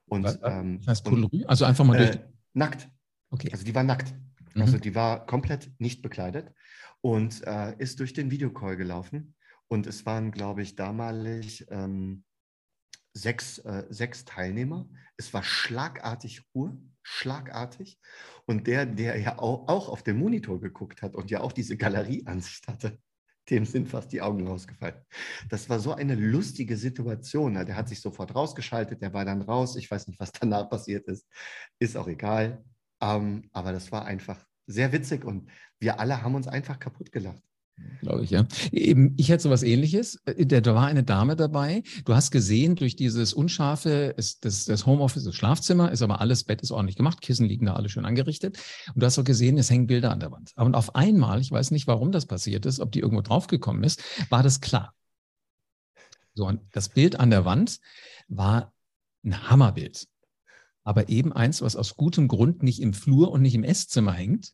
Und, 0.05 0.23
was, 0.23 0.39
ähm, 0.43 0.77
das 0.81 0.87
heißt 0.87 1.05
Poulrü? 1.05 1.45
Also 1.45 1.65
einfach 1.65 1.83
mal 1.83 1.95
äh, 1.95 2.11
durch. 2.11 2.34
Nackt. 2.55 2.89
Okay. 3.29 3.49
Also 3.51 3.65
die 3.65 3.75
war 3.75 3.83
nackt. 3.83 4.15
Mhm. 4.53 4.61
Also 4.61 4.77
die 4.77 4.95
war 4.95 5.25
komplett 5.25 5.71
nicht 5.77 6.01
bekleidet 6.01 6.51
und 7.01 7.45
äh, 7.45 7.75
ist 7.77 7.99
durch 7.99 8.13
den 8.13 8.31
Videocall 8.31 8.77
gelaufen. 8.77 9.35
Und 9.67 9.87
es 9.87 10.05
waren, 10.05 10.31
glaube 10.31 10.61
ich, 10.61 10.75
damalig 10.75 11.65
ähm, 11.69 12.23
sechs, 13.13 13.57
äh, 13.59 13.85
sechs 13.89 14.25
Teilnehmer. 14.25 14.87
Es 15.17 15.33
war 15.33 15.43
schlagartig 15.43 16.43
Ruhe, 16.53 16.77
schlagartig. 17.03 17.99
Und 18.45 18.67
der, 18.67 18.85
der 18.85 19.19
ja 19.19 19.39
auch, 19.39 19.67
auch 19.67 19.89
auf 19.89 20.03
den 20.03 20.17
Monitor 20.17 20.59
geguckt 20.61 21.01
hat 21.01 21.15
und 21.15 21.31
ja 21.31 21.41
auch 21.41 21.51
diese 21.51 21.77
Galerieansicht 21.77 22.67
hatte, 22.67 22.99
dem 23.49 23.65
sind 23.65 23.87
fast 23.87 24.11
die 24.11 24.21
Augen 24.21 24.47
rausgefallen. 24.47 24.95
Das 25.49 25.69
war 25.69 25.79
so 25.79 25.93
eine 25.93 26.15
lustige 26.15 26.77
Situation. 26.77 27.53
Der 27.53 27.75
hat 27.75 27.89
sich 27.89 28.01
sofort 28.01 28.35
rausgeschaltet, 28.35 29.01
der 29.01 29.13
war 29.13 29.25
dann 29.25 29.41
raus. 29.41 29.75
Ich 29.75 29.89
weiß 29.89 30.07
nicht, 30.07 30.19
was 30.19 30.31
danach 30.31 30.69
passiert 30.69 31.07
ist. 31.07 31.27
Ist 31.79 31.97
auch 31.97 32.07
egal. 32.07 32.63
Ähm, 33.01 33.49
aber 33.51 33.71
das 33.71 33.91
war 33.91 34.05
einfach 34.05 34.45
sehr 34.67 34.91
witzig 34.91 35.25
und 35.25 35.49
wir 35.79 35.99
alle 35.99 36.21
haben 36.21 36.35
uns 36.35 36.47
einfach 36.47 36.79
kaputt 36.79 37.11
gelacht. 37.11 37.43
Glaube 38.01 38.23
ich, 38.23 38.29
ja. 38.29 38.45
Eben, 38.71 39.13
ich 39.17 39.29
hätte 39.29 39.43
so 39.43 39.49
was 39.49 39.63
ähnliches. 39.63 40.21
Äh, 40.25 40.45
da 40.45 40.75
war 40.75 40.87
eine 40.87 41.03
Dame 41.03 41.35
dabei. 41.35 41.83
Du 42.05 42.15
hast 42.15 42.31
gesehen, 42.31 42.75
durch 42.75 42.95
dieses 42.95 43.33
unscharfe, 43.33 44.13
ist 44.17 44.45
das, 44.45 44.65
das 44.65 44.85
Homeoffice, 44.85 45.23
das 45.23 45.35
Schlafzimmer, 45.35 45.91
ist 45.91 46.01
aber 46.01 46.21
alles, 46.21 46.43
Bett 46.43 46.61
ist 46.61 46.71
ordentlich 46.71 46.95
gemacht, 46.95 47.21
Kissen 47.21 47.47
liegen 47.47 47.65
da 47.65 47.73
alle 47.73 47.89
schön 47.89 48.05
angerichtet. 48.05 48.57
Und 48.93 49.01
du 49.01 49.05
hast 49.05 49.19
auch 49.19 49.23
gesehen, 49.23 49.57
es 49.57 49.69
hängen 49.69 49.87
Bilder 49.87 50.11
an 50.11 50.19
der 50.19 50.31
Wand. 50.31 50.53
Und 50.55 50.75
auf 50.75 50.95
einmal, 50.95 51.41
ich 51.41 51.51
weiß 51.51 51.71
nicht, 51.71 51.87
warum 51.87 52.11
das 52.11 52.25
passiert 52.25 52.65
ist, 52.65 52.79
ob 52.79 52.91
die 52.91 52.99
irgendwo 52.99 53.21
draufgekommen 53.21 53.83
ist, 53.83 54.01
war 54.29 54.43
das 54.43 54.61
klar. 54.61 54.93
So, 56.33 56.47
und 56.47 56.61
das 56.71 56.89
Bild 56.89 57.19
an 57.19 57.29
der 57.29 57.45
Wand 57.45 57.79
war 58.27 58.73
ein 59.23 59.49
Hammerbild. 59.49 60.07
Aber 60.83 61.09
eben 61.09 61.33
eins, 61.33 61.61
was 61.61 61.75
aus 61.75 61.95
gutem 61.95 62.27
Grund 62.27 62.61
nicht 62.61 62.81
im 62.81 62.93
Flur 62.93 63.31
und 63.31 63.41
nicht 63.41 63.55
im 63.55 63.63
Esszimmer 63.63 64.13
hängt, 64.13 64.51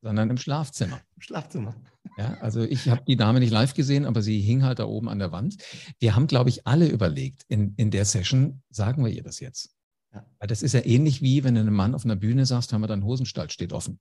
sondern 0.00 0.30
im 0.30 0.38
Schlafzimmer. 0.38 1.00
Im 1.16 1.22
Schlafzimmer. 1.22 1.74
Ja, 2.16 2.34
also 2.40 2.62
ich 2.62 2.88
habe 2.88 3.02
die 3.06 3.16
Dame 3.16 3.40
nicht 3.40 3.50
live 3.50 3.74
gesehen, 3.74 4.04
aber 4.04 4.22
sie 4.22 4.40
hing 4.40 4.62
halt 4.62 4.78
da 4.78 4.84
oben 4.84 5.08
an 5.08 5.18
der 5.18 5.32
Wand. 5.32 5.56
Wir 5.98 6.16
haben, 6.16 6.26
glaube 6.26 6.48
ich, 6.48 6.66
alle 6.66 6.88
überlegt, 6.88 7.44
in, 7.48 7.74
in 7.76 7.90
der 7.90 8.04
Session, 8.04 8.62
sagen 8.70 9.04
wir 9.04 9.12
ihr 9.12 9.22
das 9.22 9.40
jetzt? 9.40 9.70
Ja. 10.12 10.24
Weil 10.38 10.48
das 10.48 10.62
ist 10.62 10.72
ja 10.72 10.84
ähnlich 10.84 11.22
wie, 11.22 11.44
wenn 11.44 11.54
du 11.54 11.60
einem 11.60 11.74
Mann 11.74 11.94
auf 11.94 12.04
einer 12.04 12.16
Bühne 12.16 12.46
sagst, 12.46 12.72
haben 12.72 12.80
wir 12.80 12.86
dein 12.86 13.04
Hosenstall 13.04 13.50
steht 13.50 13.72
offen. 13.72 14.00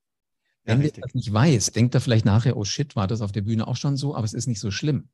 Wenn 0.63 0.81
ja, 0.81 0.89
der 0.89 1.03
das 1.03 1.13
nicht 1.13 1.31
weiß, 1.31 1.71
denkt 1.71 1.95
er 1.95 2.01
vielleicht 2.01 2.25
nachher, 2.25 2.57
oh 2.57 2.65
shit, 2.65 2.95
war 2.95 3.07
das 3.07 3.21
auf 3.21 3.31
der 3.31 3.41
Bühne 3.41 3.67
auch 3.67 3.77
schon 3.77 3.97
so, 3.97 4.15
aber 4.15 4.25
es 4.25 4.33
ist 4.33 4.47
nicht 4.47 4.59
so 4.59 4.71
schlimm. 4.71 5.09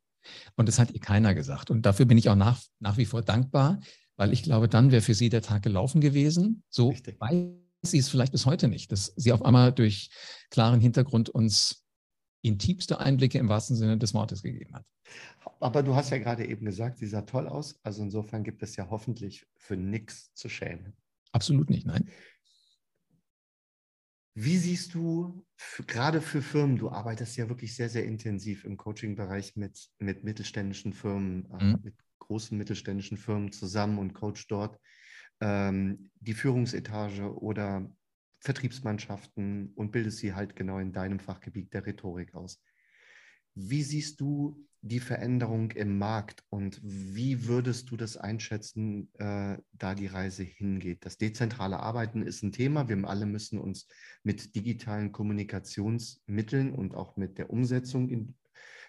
Und 0.55 0.67
das 0.67 0.79
hat 0.79 0.91
ihr 0.91 1.01
keiner 1.01 1.35
gesagt. 1.35 1.69
Und 1.69 1.85
dafür 1.85 2.05
bin 2.05 2.17
ich 2.17 2.29
auch 2.29 2.35
nach, 2.35 2.61
nach 2.79 2.97
wie 2.97 3.05
vor 3.05 3.21
dankbar, 3.21 3.79
weil 4.15 4.31
ich 4.31 4.43
glaube, 4.43 4.69
dann 4.69 4.91
wäre 4.91 5.01
für 5.01 5.13
sie 5.13 5.29
der 5.29 5.41
Tag 5.41 5.63
gelaufen 5.63 6.01
gewesen. 6.01 6.63
So 6.69 6.89
Richtig. 6.89 7.19
weiß 7.19 7.62
sie 7.91 7.99
es 7.99 8.09
vielleicht 8.09 8.31
bis 8.31 8.45
heute 8.45 8.67
nicht, 8.67 8.91
dass 8.91 9.13
sie 9.15 9.31
auf 9.31 9.43
einmal 9.43 9.71
durch 9.71 10.09
klaren 10.49 10.79
Hintergrund 10.79 11.29
uns 11.29 11.85
intimste 12.41 12.99
Einblicke 12.99 13.37
im 13.37 13.49
wahrsten 13.49 13.75
Sinne 13.75 13.97
des 13.97 14.13
Wortes 14.13 14.43
gegeben 14.43 14.73
hat. 14.75 14.85
Aber 15.59 15.83
du 15.83 15.95
hast 15.95 16.09
ja 16.09 16.17
gerade 16.17 16.45
eben 16.45 16.65
gesagt, 16.65 16.97
sie 16.97 17.07
sah 17.07 17.21
toll 17.21 17.47
aus. 17.47 17.79
Also 17.83 18.03
insofern 18.03 18.43
gibt 18.43 18.63
es 18.63 18.75
ja 18.75 18.89
hoffentlich 18.89 19.45
für 19.57 19.77
nichts 19.77 20.33
zu 20.33 20.49
schämen. 20.49 20.93
Absolut 21.31 21.69
nicht, 21.69 21.85
nein. 21.85 22.09
Wie 24.35 24.57
siehst 24.57 24.95
du, 24.95 25.45
gerade 25.85 26.19
für 26.19 26.41
Firmen, 26.41 26.77
du 26.77 26.89
arbeitest 26.89 27.37
ja 27.37 27.49
wirklich 27.49 27.75
sehr, 27.75 27.89
sehr 27.89 28.03
intensiv 28.05 28.65
im 28.65 28.77
Coaching-Bereich 28.77 29.55
mit, 29.55 29.89
mit 29.99 30.23
mittelständischen 30.23 30.91
Firmen, 30.93 31.49
äh, 31.51 31.63
mhm. 31.63 31.79
mit 31.83 31.95
großen 32.19 32.57
mittelständischen 32.57 33.17
Firmen 33.17 33.51
zusammen 33.51 33.99
und 33.99 34.13
coach 34.13 34.47
dort 34.47 34.79
ähm, 35.41 36.09
die 36.19 36.33
Führungsetage 36.33 37.37
oder 37.41 37.89
Vertriebsmannschaften 38.39 39.71
und 39.75 39.91
bildest 39.91 40.17
sie 40.17 40.33
halt 40.33 40.55
genau 40.55 40.79
in 40.79 40.91
deinem 40.91 41.19
Fachgebiet 41.19 41.73
der 41.73 41.85
Rhetorik 41.85 42.35
aus. 42.35 42.61
Wie 43.55 43.83
siehst 43.83 44.19
du 44.19 44.67
die 44.81 44.99
Veränderung 44.99 45.71
im 45.71 45.97
Markt 45.97 46.43
und 46.49 46.81
wie 46.83 47.47
würdest 47.47 47.89
du 47.89 47.95
das 47.95 48.17
einschätzen, 48.17 49.09
äh, 49.13 49.57
da 49.71 49.95
die 49.95 50.07
Reise 50.07 50.43
hingeht? 50.43 51.05
Das 51.05 51.17
dezentrale 51.17 51.79
Arbeiten 51.79 52.21
ist 52.21 52.43
ein 52.43 52.51
Thema. 52.51 52.89
Wir 52.89 53.01
alle 53.07 53.25
müssen 53.25 53.59
uns 53.59 53.87
mit 54.23 54.55
digitalen 54.55 55.13
Kommunikationsmitteln 55.13 56.73
und 56.73 56.95
auch 56.95 57.15
mit 57.15 57.37
der 57.37 57.49
Umsetzung 57.49 58.09
in, 58.09 58.35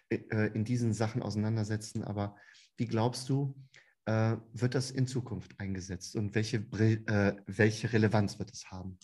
äh, 0.09 0.49
in 0.53 0.65
diesen 0.65 0.95
Sachen 0.95 1.23
auseinandersetzen. 1.23 2.03
Aber 2.03 2.37
wie 2.77 2.87
glaubst 2.87 3.29
du, 3.29 3.55
äh, 4.07 4.37
wird 4.53 4.75
das 4.75 4.91
in 4.91 5.07
Zukunft 5.07 5.59
eingesetzt 5.59 6.17
und 6.17 6.35
welche, 6.35 6.59
äh, 6.59 7.37
welche 7.47 7.93
Relevanz 7.93 8.39
wird 8.39 8.53
es 8.53 8.71
haben? 8.71 8.99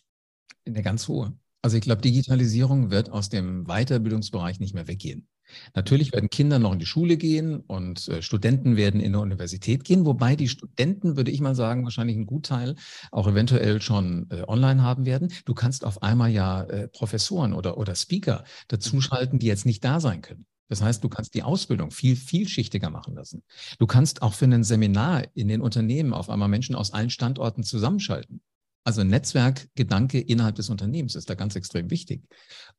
Eine 0.66 0.83
ganz 0.83 1.09
hohe. 1.09 1.37
Also 1.62 1.76
ich 1.76 1.83
glaube, 1.83 2.02
Digitalisierung 2.02 2.90
wird 2.90 3.11
aus 3.11 3.28
dem 3.28 3.64
Weiterbildungsbereich 3.64 4.61
nicht 4.61 4.75
mehr 4.75 4.88
weggehen. 4.88 5.28
Natürlich 5.75 6.12
werden 6.12 6.30
Kinder 6.30 6.59
noch 6.59 6.73
in 6.73 6.78
die 6.78 6.87
Schule 6.87 7.16
gehen 7.16 7.61
und 7.61 8.09
äh, 8.09 8.23
Studenten 8.23 8.76
werden 8.76 9.00
in 9.00 9.12
der 9.12 9.21
Universität 9.21 9.85
gehen, 9.85 10.07
wobei 10.07 10.37
die 10.37 10.49
Studenten, 10.49 11.16
würde 11.16 11.30
ich 11.30 11.40
mal 11.40 11.54
sagen, 11.54 11.85
wahrscheinlich 11.85 12.16
einen 12.16 12.26
Gutteil 12.26 12.76
auch 13.11 13.26
eventuell 13.26 13.83
schon 13.83 14.28
äh, 14.30 14.42
online 14.47 14.83
haben 14.83 15.07
werden. 15.07 15.33
Du 15.45 15.54
kannst 15.54 15.85
auf 15.85 16.02
einmal 16.02 16.30
ja 16.30 16.62
äh, 16.62 16.88
Professoren 16.88 17.52
oder, 17.52 17.78
oder 17.78 17.95
Speaker 17.95 18.45
dazuschalten, 18.69 19.38
die 19.38 19.47
jetzt 19.47 19.66
nicht 19.66 19.85
da 19.85 20.00
sein 20.00 20.23
können. 20.23 20.47
Das 20.70 20.80
heißt, 20.80 21.02
du 21.02 21.08
kannst 21.08 21.34
die 21.34 21.42
Ausbildung 21.42 21.90
viel 21.90 22.16
vielschichtiger 22.16 22.90
machen 22.90 23.14
lassen. 23.14 23.42
Du 23.78 23.86
kannst 23.86 24.22
auch 24.22 24.32
für 24.32 24.46
ein 24.46 24.64
Seminar 24.64 25.24
in 25.34 25.48
den 25.48 25.60
Unternehmen 25.60 26.14
auf 26.14 26.30
einmal 26.30 26.48
Menschen 26.48 26.76
aus 26.76 26.92
allen 26.92 27.10
Standorten 27.10 27.64
zusammenschalten. 27.64 28.40
Also 28.84 29.04
Netzwerkgedanke 29.04 30.20
innerhalb 30.20 30.54
des 30.54 30.70
Unternehmens 30.70 31.14
ist 31.14 31.28
da 31.28 31.34
ganz 31.34 31.54
extrem 31.54 31.90
wichtig. 31.90 32.22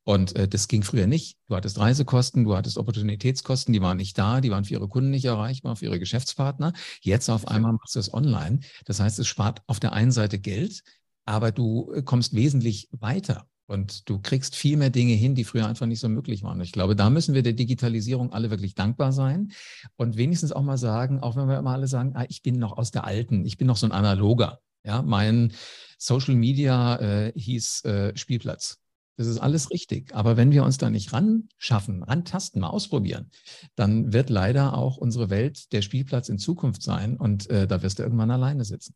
Und 0.04 0.36
äh, 0.36 0.48
das 0.48 0.68
ging 0.68 0.84
früher 0.84 1.06
nicht. 1.06 1.38
Du 1.48 1.56
hattest 1.56 1.78
Reisekosten, 1.78 2.46
du 2.46 2.56
hattest 2.56 2.78
Opportunitätskosten, 2.78 3.72
die 3.72 3.82
waren 3.82 3.98
nicht 3.98 4.18
da, 4.18 4.42
die 4.42 4.50
waren 4.50 4.66
für 4.66 4.74
ihre 4.74 4.88
Kunden 4.88 5.12
nicht 5.12 5.26
erreichbar, 5.26 5.76
für 5.76 5.86
ihre 5.86 6.00
Geschäftspartner. 6.00 6.74
Jetzt 7.02 7.30
auf 7.30 7.48
einmal 7.48 7.74
machst 7.74 7.96
du 7.96 8.00
es 8.00 8.12
online. 8.14 8.62
Das 8.86 9.00
heißt, 9.00 9.20
es 9.20 9.28
spart 9.28 9.62
auf 9.68 9.80
der 9.80 9.94
einen 9.94 10.12
Seite 10.12 10.40
Geld, 10.40 10.82
aber 11.26 11.52
du 11.52 11.92
äh, 11.94 12.02
kommst 12.02 12.34
wesentlich 12.34 12.88
weiter. 12.92 13.48
Und 13.68 14.10
du 14.10 14.20
kriegst 14.20 14.56
viel 14.56 14.76
mehr 14.76 14.90
Dinge 14.90 15.14
hin, 15.14 15.34
die 15.34 15.46
früher 15.46 15.68
einfach 15.68 15.86
nicht 15.86 16.02
so 16.02 16.10
möglich 16.10 16.44
waren. 16.44 16.60
Ich 16.60 16.74
glaube, 16.74 16.96
da 16.96 17.10
müssen 17.10 17.34
wir 17.34 17.42
der 17.42 17.54
Digitalisierung 17.54 18.34
alle 18.34 18.50
wirklich 18.50 18.76
dankbar 18.76 19.14
sein 19.14 19.52
und 19.96 20.18
wenigstens 20.18 20.52
auch 20.52 20.64
mal 20.64 20.78
sagen, 20.78 21.22
auch 21.22 21.36
wenn 21.38 21.48
wir 21.48 21.58
immer 21.58 21.72
alle 21.72 21.88
sagen, 21.88 22.12
ah, 22.16 22.26
ich 22.28 22.42
bin 22.42 22.60
noch 22.60 22.78
aus 22.78 22.92
der 22.92 23.06
alten, 23.06 23.46
ich 23.46 23.58
bin 23.58 23.68
noch 23.68 23.78
so 23.78 23.86
ein 23.86 23.94
analoger. 23.94 24.60
Ja, 24.84 25.02
mein 25.02 25.54
Social 25.98 26.36
Media 26.36 26.96
äh, 26.98 27.34
hieß 27.36 27.86
äh, 27.86 28.18
Spielplatz. 28.18 28.80
Das 29.18 29.28
ist 29.28 29.38
alles 29.38 29.70
richtig. 29.70 30.16
Aber 30.16 30.36
wenn 30.36 30.52
wir 30.52 30.64
uns 30.64 30.80
da 30.80 30.90
nicht 30.90 31.14
ran 31.14 31.48
schaffen, 31.58 32.02
rantasten, 32.02 32.60
mal 32.60 32.70
ausprobieren, 32.70 33.30
dann 33.76 34.14
wird 34.14 34.32
leider 34.32 34.76
auch 34.76 34.98
unsere 34.98 35.30
Welt 35.30 35.72
der 35.74 35.84
Spielplatz 35.84 36.28
in 36.28 36.40
Zukunft 36.40 36.82
sein 36.82 37.18
und 37.18 37.50
äh, 37.50 37.68
da 37.68 37.84
wirst 37.84 38.00
du 38.00 38.04
irgendwann 38.04 38.32
alleine 38.32 38.66
sitzen. 38.66 38.96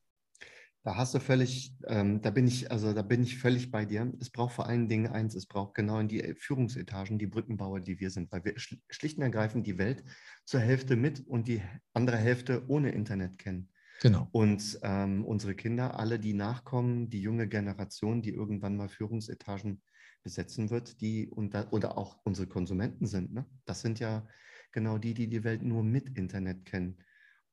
Da 0.85 0.95
hast 0.97 1.15
du 1.15 1.19
völlig, 1.19 1.73
ähm, 1.87 2.21
da 2.21 2.29
bin 2.29 2.45
ich, 2.45 2.69
also 2.69 2.93
da 2.93 3.01
bin 3.01 3.23
ich 3.23 3.39
völlig 3.39 3.71
bei 3.71 3.85
dir. 3.85 4.13
Es 4.21 4.29
braucht 4.29 4.53
vor 4.53 4.67
allen 4.67 4.87
Dingen 4.87 5.07
eins, 5.07 5.33
es 5.33 5.47
braucht 5.47 5.73
genau 5.73 5.99
in 5.99 6.07
die 6.07 6.35
Führungsetagen 6.37 7.17
die 7.17 7.25
Brückenbauer, 7.25 7.79
die 7.79 7.99
wir 7.99 8.11
sind, 8.11 8.31
weil 8.31 8.45
wir 8.45 8.53
schlicht 8.55 9.17
und 9.17 9.23
ergreifend 9.23 9.65
die 9.65 9.79
Welt 9.79 10.03
zur 10.45 10.59
Hälfte 10.59 10.95
mit 10.95 11.25
und 11.27 11.47
die 11.47 11.63
andere 11.93 12.17
Hälfte 12.17 12.65
ohne 12.67 12.91
Internet 12.91 13.39
kennen. 13.39 13.71
Genau. 13.99 14.27
Und 14.31 14.79
ähm, 14.83 15.25
unsere 15.25 15.55
Kinder, 15.55 15.99
alle, 15.99 16.19
die 16.19 16.33
nachkommen, 16.33 17.09
die 17.09 17.21
junge 17.21 17.47
Generation, 17.47 18.21
die 18.21 18.35
irgendwann 18.35 18.77
mal 18.77 18.87
Führungsetagen 18.87 19.81
besetzen 20.21 20.69
wird, 20.69 21.01
die 21.01 21.27
und 21.27 21.55
da, 21.55 21.67
oder 21.71 21.97
auch 21.97 22.19
unsere 22.25 22.45
Konsumenten 22.45 23.07
sind, 23.07 23.33
ne? 23.33 23.47
das 23.65 23.81
sind 23.81 23.99
ja 23.99 24.27
genau 24.71 24.99
die, 24.99 25.15
die 25.15 25.29
die 25.29 25.43
Welt 25.43 25.63
nur 25.63 25.83
mit 25.83 26.15
Internet 26.15 26.63
kennen. 26.65 26.97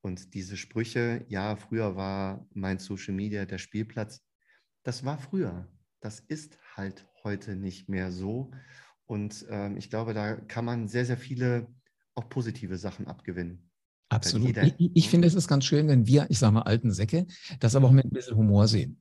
Und 0.02 0.34
diese 0.34 0.56
Sprüche, 0.56 1.24
ja, 1.28 1.56
früher 1.56 1.96
war 1.96 2.46
mein 2.52 2.78
Social 2.78 3.14
Media 3.14 3.46
der 3.46 3.58
Spielplatz, 3.58 4.20
das 4.82 5.04
war 5.04 5.16
früher. 5.16 5.68
Das 6.00 6.18
ist 6.20 6.58
halt 6.76 7.08
heute 7.22 7.54
nicht 7.54 7.88
mehr 7.88 8.10
so. 8.10 8.50
Und 9.06 9.46
ähm, 9.48 9.76
ich 9.76 9.90
glaube, 9.90 10.12
da 10.12 10.34
kann 10.34 10.64
man 10.64 10.88
sehr, 10.88 11.06
sehr 11.06 11.16
viele 11.16 11.68
auch 12.14 12.28
positive 12.28 12.76
Sachen 12.76 13.06
abgewinnen. 13.06 13.70
Absolut. 14.08 14.56
Ich, 14.56 14.90
ich 14.92 15.08
finde, 15.08 15.28
es 15.28 15.34
ist 15.34 15.48
ganz 15.48 15.64
schön, 15.64 15.88
wenn 15.88 16.06
wir, 16.06 16.26
ich 16.28 16.38
sage 16.38 16.52
mal, 16.52 16.62
alten 16.62 16.90
Säcke, 16.90 17.26
das 17.60 17.76
aber 17.76 17.86
auch 17.86 17.92
mit 17.92 18.04
ein 18.04 18.10
bisschen 18.10 18.36
Humor 18.36 18.68
sehen. 18.68 19.00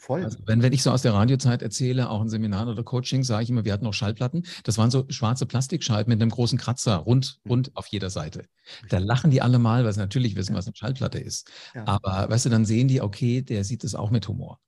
Voll. 0.00 0.24
Also 0.24 0.38
wenn, 0.46 0.62
wenn 0.62 0.72
ich 0.72 0.82
so 0.82 0.90
aus 0.90 1.02
der 1.02 1.12
Radiozeit 1.12 1.60
erzähle, 1.60 2.08
auch 2.08 2.22
in 2.22 2.30
Seminaren 2.30 2.70
oder 2.70 2.82
Coaching, 2.82 3.22
sage 3.22 3.42
ich 3.42 3.50
immer, 3.50 3.66
wir 3.66 3.72
hatten 3.74 3.84
noch 3.84 3.92
Schallplatten. 3.92 4.46
Das 4.64 4.78
waren 4.78 4.90
so 4.90 5.04
schwarze 5.10 5.44
Plastikscheiben 5.44 6.10
mit 6.10 6.22
einem 6.22 6.30
großen 6.30 6.56
Kratzer 6.56 6.96
rund, 6.96 7.38
mhm. 7.44 7.50
rund 7.50 7.76
auf 7.76 7.86
jeder 7.88 8.08
Seite. 8.08 8.46
Da 8.88 8.96
lachen 8.96 9.30
die 9.30 9.42
alle 9.42 9.58
mal, 9.58 9.84
weil 9.84 9.92
sie 9.92 10.00
natürlich 10.00 10.36
wissen, 10.36 10.56
was 10.56 10.66
eine 10.66 10.74
Schallplatte 10.74 11.18
ist. 11.18 11.50
Ja. 11.74 11.86
Aber 11.86 12.30
weißt 12.30 12.46
du, 12.46 12.48
dann 12.48 12.64
sehen 12.64 12.88
die, 12.88 13.02
okay, 13.02 13.42
der 13.42 13.62
sieht 13.62 13.84
es 13.84 13.94
auch 13.94 14.10
mit 14.10 14.26
Humor. 14.26 14.58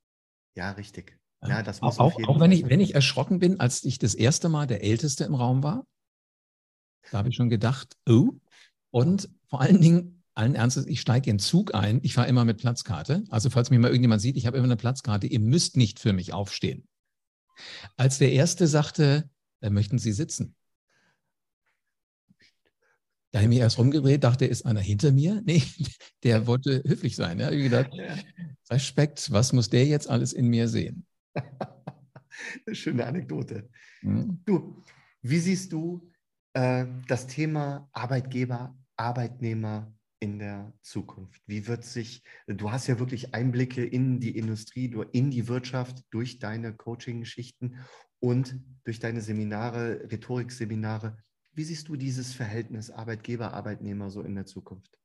Ja, 0.54 0.72
richtig. 0.72 1.18
Ja, 1.42 1.62
das 1.62 1.80
muss 1.80 1.98
auch, 1.98 2.14
auch 2.28 2.38
wenn 2.38 2.52
ich, 2.52 2.68
wenn 2.68 2.80
ich 2.80 2.94
erschrocken 2.94 3.38
bin, 3.38 3.58
als 3.58 3.84
ich 3.84 3.98
das 3.98 4.14
erste 4.14 4.50
Mal 4.50 4.66
der 4.66 4.84
Älteste 4.84 5.24
im 5.24 5.34
Raum 5.34 5.62
war, 5.62 5.86
da 7.10 7.16
habe 7.16 7.30
ich 7.30 7.36
schon 7.36 7.48
gedacht, 7.48 7.96
oh. 8.06 8.32
Und 8.90 9.30
vor 9.48 9.62
allen 9.62 9.80
Dingen, 9.80 10.21
allen 10.34 10.54
Ernstes, 10.54 10.86
ich 10.86 11.00
steige 11.00 11.30
in 11.30 11.38
Zug 11.38 11.74
ein. 11.74 12.00
Ich 12.02 12.14
fahre 12.14 12.28
immer 12.28 12.44
mit 12.44 12.58
Platzkarte. 12.58 13.24
Also 13.28 13.50
falls 13.50 13.70
mich 13.70 13.78
mal 13.78 13.88
irgendjemand 13.88 14.22
sieht, 14.22 14.36
ich 14.36 14.46
habe 14.46 14.56
immer 14.56 14.66
eine 14.66 14.76
Platzkarte. 14.76 15.26
Ihr 15.26 15.40
müsst 15.40 15.76
nicht 15.76 15.98
für 15.98 16.12
mich 16.12 16.32
aufstehen. 16.32 16.86
Als 17.96 18.18
der 18.18 18.32
Erste 18.32 18.66
sagte, 18.66 19.28
äh, 19.60 19.70
möchten 19.70 19.98
Sie 19.98 20.12
sitzen? 20.12 20.54
Da 23.30 23.38
habe 23.38 23.44
ich 23.44 23.48
mich 23.48 23.58
erst 23.60 23.78
rumgedreht, 23.78 24.24
dachte, 24.24 24.44
ist 24.44 24.66
einer 24.66 24.80
hinter 24.80 25.10
mir? 25.10 25.42
Nee, 25.46 25.62
der 26.22 26.46
wollte 26.46 26.82
höflich 26.86 27.16
sein. 27.16 27.40
Ja, 27.40 27.50
ich 27.50 27.62
gedacht, 27.62 27.90
Respekt, 28.70 29.32
was 29.32 29.52
muss 29.52 29.70
der 29.70 29.86
jetzt 29.86 30.08
alles 30.08 30.32
in 30.32 30.48
mir 30.48 30.68
sehen? 30.68 31.06
Schöne 32.72 33.06
Anekdote. 33.06 33.70
Mhm. 34.02 34.40
Du, 34.44 34.82
wie 35.22 35.38
siehst 35.38 35.72
du 35.72 36.10
äh, 36.52 36.86
das 37.08 37.26
Thema 37.26 37.88
Arbeitgeber, 37.92 38.76
Arbeitnehmer, 38.96 39.94
in 40.22 40.38
der 40.38 40.72
Zukunft? 40.82 41.42
Wie 41.46 41.66
wird 41.66 41.84
sich, 41.84 42.22
du 42.46 42.70
hast 42.70 42.86
ja 42.86 43.00
wirklich 43.00 43.34
Einblicke 43.34 43.84
in 43.84 44.20
die 44.20 44.38
Industrie, 44.38 44.96
in 45.10 45.32
die 45.32 45.48
Wirtschaft 45.48 46.04
durch 46.10 46.38
deine 46.38 46.72
Coaching-Geschichten 46.72 47.80
und 48.20 48.60
durch 48.84 49.00
deine 49.00 49.20
Seminare, 49.20 50.08
Rhetorikseminare. 50.12 51.16
Wie 51.54 51.64
siehst 51.64 51.88
du 51.88 51.96
dieses 51.96 52.32
Verhältnis 52.32 52.88
Arbeitgeber, 52.88 53.52
Arbeitnehmer 53.52 54.10
so 54.10 54.22
in 54.22 54.36
der 54.36 54.46
Zukunft? 54.46 54.96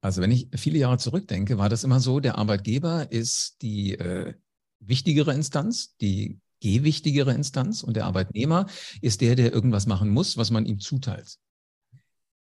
Also 0.00 0.20
wenn 0.20 0.32
ich 0.32 0.48
viele 0.56 0.78
Jahre 0.78 0.98
zurückdenke, 0.98 1.56
war 1.56 1.68
das 1.68 1.84
immer 1.84 2.00
so, 2.00 2.18
der 2.18 2.36
Arbeitgeber 2.36 3.12
ist 3.12 3.62
die 3.62 3.94
äh, 3.94 4.34
wichtigere 4.80 5.32
Instanz, 5.32 5.96
die 5.98 6.40
gewichtigere 6.60 7.32
Instanz 7.32 7.84
und 7.84 7.94
der 7.94 8.06
Arbeitnehmer 8.06 8.66
ist 9.00 9.20
der, 9.20 9.36
der 9.36 9.52
irgendwas 9.52 9.86
machen 9.86 10.10
muss, 10.10 10.36
was 10.36 10.50
man 10.50 10.66
ihm 10.66 10.80
zuteilt 10.80 11.38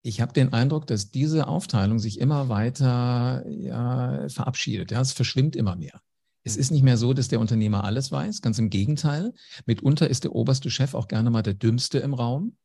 ich 0.03 0.21
habe 0.21 0.33
den 0.33 0.53
Eindruck, 0.53 0.87
dass 0.87 1.11
diese 1.11 1.47
Aufteilung 1.47 1.99
sich 1.99 2.21
immer 2.21 2.49
weiter 2.49 3.45
ja, 3.49 4.29
verabschiedet. 4.29 4.91
Ja, 4.91 5.01
es 5.01 5.13
verschwimmt 5.13 5.57
immer 5.57 5.77
mehr. 5.77 6.01
Es 6.43 6.57
ist 6.57 6.71
nicht 6.71 6.83
mehr 6.83 6.97
so, 6.97 7.13
dass 7.13 7.29
der 7.29 7.41
Unternehmer 7.41 7.85
alles 7.85 8.11
weiß, 8.11 8.41
ganz 8.41 8.59
im 8.59 8.71
Gegenteil. 8.71 9.35
Mitunter 9.67 10.09
ist 10.09 10.25
der 10.25 10.35
oberste 10.35 10.71
Chef 10.71 10.95
auch 10.95 11.07
gerne 11.07 11.31
mal 11.31 11.43
der 11.43 11.55
Dümmste 11.55 11.99
im 11.99 12.15
Raum. 12.15 12.57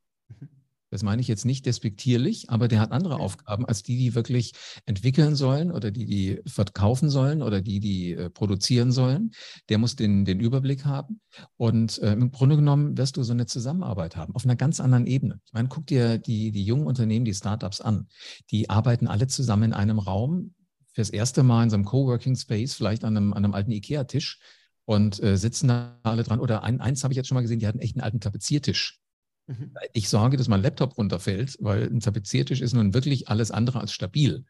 Das 0.96 1.04
meine 1.04 1.22
ich 1.22 1.28
jetzt 1.28 1.44
nicht 1.44 1.66
despektierlich, 1.66 2.50
aber 2.50 2.70
der 2.70 2.80
hat 2.80 2.94
andere 2.94 3.20
Aufgaben 3.20 3.66
als 3.66 3.84
die, 3.84 3.98
die 3.98 4.16
wirklich 4.16 4.54
entwickeln 4.86 5.36
sollen 5.36 5.74
oder 5.74 5.92
die, 5.92 6.06
die 6.06 6.42
verkaufen 6.48 7.10
sollen 7.10 7.42
oder 7.42 7.60
die, 7.60 7.82
die 7.82 8.14
äh, 8.14 8.30
produzieren 8.30 8.94
sollen. 8.94 9.32
Der 9.68 9.78
muss 9.78 9.98
den, 9.98 10.24
den 10.24 10.40
Überblick 10.40 10.86
haben. 10.86 11.20
Und 11.58 12.00
äh, 12.00 12.14
im 12.14 12.32
Grunde 12.32 12.56
genommen 12.56 12.98
wirst 12.98 13.18
du 13.18 13.24
so 13.24 13.34
eine 13.34 13.46
Zusammenarbeit 13.46 14.16
haben, 14.16 14.34
auf 14.36 14.46
einer 14.46 14.56
ganz 14.56 14.80
anderen 14.80 15.06
Ebene. 15.06 15.42
Ich 15.46 15.52
meine, 15.52 15.68
guck 15.68 15.86
dir 15.86 16.18
die, 16.18 16.54
die 16.54 16.64
jungen 16.64 16.88
Unternehmen, 16.88 17.26
die 17.26 17.34
Startups 17.34 17.82
an. 17.82 18.08
Die 18.50 18.70
arbeiten 18.70 19.08
alle 19.08 19.28
zusammen 19.28 19.64
in 19.64 19.74
einem 19.74 20.00
Raum, 20.00 20.54
fürs 20.94 21.10
erste 21.10 21.44
Mal 21.44 21.64
in 21.64 21.70
so 21.70 21.76
einem 21.76 21.84
Coworking 21.84 22.38
Space, 22.38 22.74
vielleicht 22.74 23.04
an 23.04 23.18
einem, 23.18 23.34
an 23.34 23.44
einem 23.44 23.54
alten 23.54 23.74
Ikea-Tisch 23.74 24.40
und 24.86 25.22
äh, 25.22 25.36
sitzen 25.36 25.68
da 25.68 26.00
alle 26.04 26.24
dran. 26.24 26.40
Oder 26.40 26.64
ein, 26.64 26.80
eins 26.80 27.04
habe 27.04 27.12
ich 27.12 27.18
jetzt 27.18 27.28
schon 27.28 27.36
mal 27.36 27.42
gesehen, 27.42 27.60
die 27.60 27.68
hatten 27.68 27.80
echt 27.80 27.98
einen 27.98 28.04
alten 28.04 28.22
Tapeziertisch. 28.22 29.02
Mhm. 29.48 29.76
Ich 29.94 30.10
sorge, 30.10 30.38
dass 30.38 30.48
mein 30.48 30.62
Laptop 30.62 30.98
runterfällt, 30.98 31.58
weil 31.60 31.84
ein 31.84 32.00
Tapeziertisch 32.00 32.62
ist 32.62 32.74
nun 32.74 32.94
wirklich 32.94 33.30
alles 33.30 33.52
andere 33.52 33.80
als 33.80 33.92
stabil. 33.92 34.46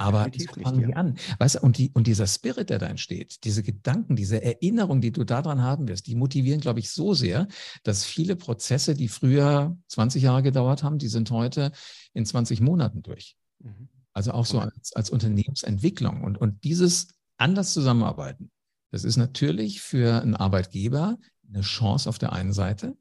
Aber 0.00 0.30
fangen 0.62 0.88
wir 0.88 0.96
an. 0.96 1.18
Weißt 1.38 1.56
du, 1.56 1.60
und, 1.60 1.76
die, 1.76 1.90
und 1.92 2.06
dieser 2.06 2.26
Spirit, 2.26 2.70
der 2.70 2.78
da 2.78 2.86
entsteht, 2.86 3.44
diese 3.44 3.62
Gedanken, 3.62 4.16
diese 4.16 4.42
Erinnerung, 4.42 5.02
die 5.02 5.12
du 5.12 5.24
daran 5.24 5.60
haben 5.60 5.88
wirst, 5.88 6.06
die 6.06 6.14
motivieren, 6.14 6.60
glaube 6.60 6.80
ich, 6.80 6.90
so 6.90 7.12
sehr, 7.12 7.48
dass 7.82 8.06
viele 8.06 8.34
Prozesse, 8.34 8.94
die 8.94 9.08
früher 9.08 9.76
20 9.88 10.22
Jahre 10.22 10.42
gedauert 10.42 10.82
haben, 10.82 10.96
die 10.96 11.08
sind 11.08 11.30
heute 11.30 11.70
in 12.14 12.24
20 12.24 12.62
Monaten 12.62 13.02
durch. 13.02 13.36
Mhm. 13.58 13.90
Also 14.14 14.32
auch 14.32 14.46
so 14.46 14.60
als, 14.60 14.94
als 14.94 15.10
Unternehmensentwicklung. 15.10 16.24
Und, 16.24 16.38
und 16.38 16.64
dieses 16.64 17.08
anders 17.36 17.74
zusammenarbeiten, 17.74 18.50
das 18.90 19.04
ist 19.04 19.18
natürlich 19.18 19.82
für 19.82 20.22
einen 20.22 20.34
Arbeitgeber 20.34 21.18
eine 21.46 21.60
Chance 21.60 22.08
auf 22.08 22.18
der 22.18 22.32
einen 22.32 22.54
Seite, 22.54 22.96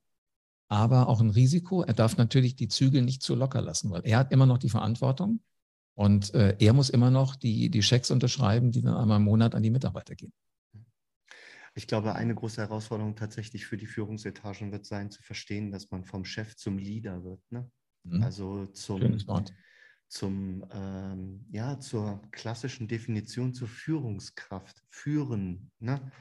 aber 0.69 1.09
auch 1.09 1.19
ein 1.19 1.31
Risiko. 1.31 1.81
Er 1.81 1.93
darf 1.93 2.15
natürlich 2.15 2.55
die 2.55 2.67
Zügel 2.69 3.01
nicht 3.01 3.21
zu 3.21 3.35
locker 3.35 3.61
lassen, 3.61 3.89
weil 3.89 4.05
er 4.05 4.19
hat 4.19 4.31
immer 4.31 4.45
noch 4.45 4.59
die 4.59 4.69
Verantwortung 4.69 5.41
und 5.95 6.33
äh, 6.33 6.55
er 6.59 6.73
muss 6.73 6.89
immer 6.89 7.11
noch 7.11 7.35
die, 7.35 7.69
die 7.69 7.83
Schecks 7.83 8.11
unterschreiben, 8.11 8.71
die 8.71 8.81
dann 8.81 8.95
einmal 8.95 9.17
im 9.17 9.23
Monat 9.23 9.55
an 9.55 9.63
die 9.63 9.71
Mitarbeiter 9.71 10.15
gehen. 10.15 10.31
Ich 11.75 11.87
glaube, 11.87 12.15
eine 12.15 12.35
große 12.35 12.61
Herausforderung 12.61 13.15
tatsächlich 13.15 13.65
für 13.65 13.77
die 13.77 13.85
Führungsetagen 13.85 14.71
wird 14.71 14.85
sein, 14.85 15.11
zu 15.11 15.21
verstehen, 15.21 15.71
dass 15.71 15.89
man 15.91 16.03
vom 16.03 16.23
Chef 16.23 16.55
zum 16.55 16.77
Leader 16.77 17.23
wird. 17.23 17.41
Ne? 17.51 17.69
Mhm. 18.03 18.23
Also 18.23 18.65
zum, 18.67 19.17
zum 20.07 20.65
ähm, 20.71 21.45
ja, 21.51 21.79
zur 21.79 22.21
klassischen 22.31 22.87
Definition 22.87 23.53
zur 23.53 23.67
Führungskraft. 23.67 24.83
Führen. 24.89 25.71
Ne? 25.79 26.11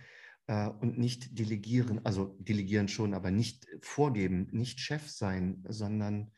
Äh, 0.48 0.68
und 0.68 0.98
nicht 0.98 1.38
delegieren, 1.38 2.00
also 2.04 2.36
delegieren 2.40 2.88
schon, 2.88 3.14
aber 3.14 3.30
nicht 3.30 3.66
vorgeben, 3.82 4.48
nicht 4.50 4.80
Chef 4.80 5.08
sein, 5.08 5.64
sondern 5.68 6.32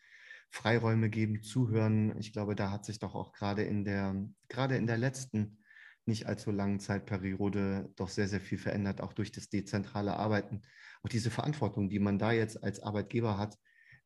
Freiräume 0.50 1.09
geben, 1.09 1.43
zuhören. 1.43 2.19
Ich 2.19 2.33
glaube, 2.33 2.57
da 2.57 2.71
hat 2.71 2.85
sich 2.85 2.99
doch 2.99 3.14
auch 3.14 3.33
gerade 3.33 3.62
in 3.62 3.85
der, 3.85 4.14
gerade 4.49 4.76
in 4.76 4.87
der 4.87 4.99
letzten 4.99 5.59
nicht 6.07 6.26
allzu 6.26 6.50
langen 6.50 6.81
Zeitperiode 6.81 7.93
doch 7.95 8.09
sehr, 8.09 8.26
sehr 8.26 8.40
viel 8.40 8.59
verändert, 8.59 9.00
auch 9.00 9.12
durch 9.12 9.31
das 9.31 9.49
dezentrale 9.49 10.17
Arbeiten. 10.17 10.62
Auch 11.02 11.09
diese 11.09 11.31
Verantwortung, 11.31 11.88
die 11.88 12.00
man 12.00 12.19
da 12.19 12.33
jetzt 12.33 12.62
als 12.64 12.81
Arbeitgeber 12.81 13.38
hat, 13.38 13.57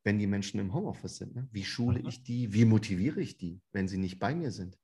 wenn 0.03 0.19
die 0.19 0.27
Menschen 0.27 0.59
im 0.59 0.73
Homeoffice 0.73 1.17
sind. 1.17 1.35
Ne? 1.35 1.49
Wie 1.51 1.63
schule 1.63 1.99
ich 2.07 2.23
die? 2.23 2.53
Wie 2.53 2.65
motiviere 2.65 3.21
ich 3.21 3.37
die, 3.37 3.59
wenn 3.71 3.87
sie 3.87 3.97
nicht 3.97 4.19
bei 4.19 4.35
mir 4.35 4.51
sind? 4.51 4.77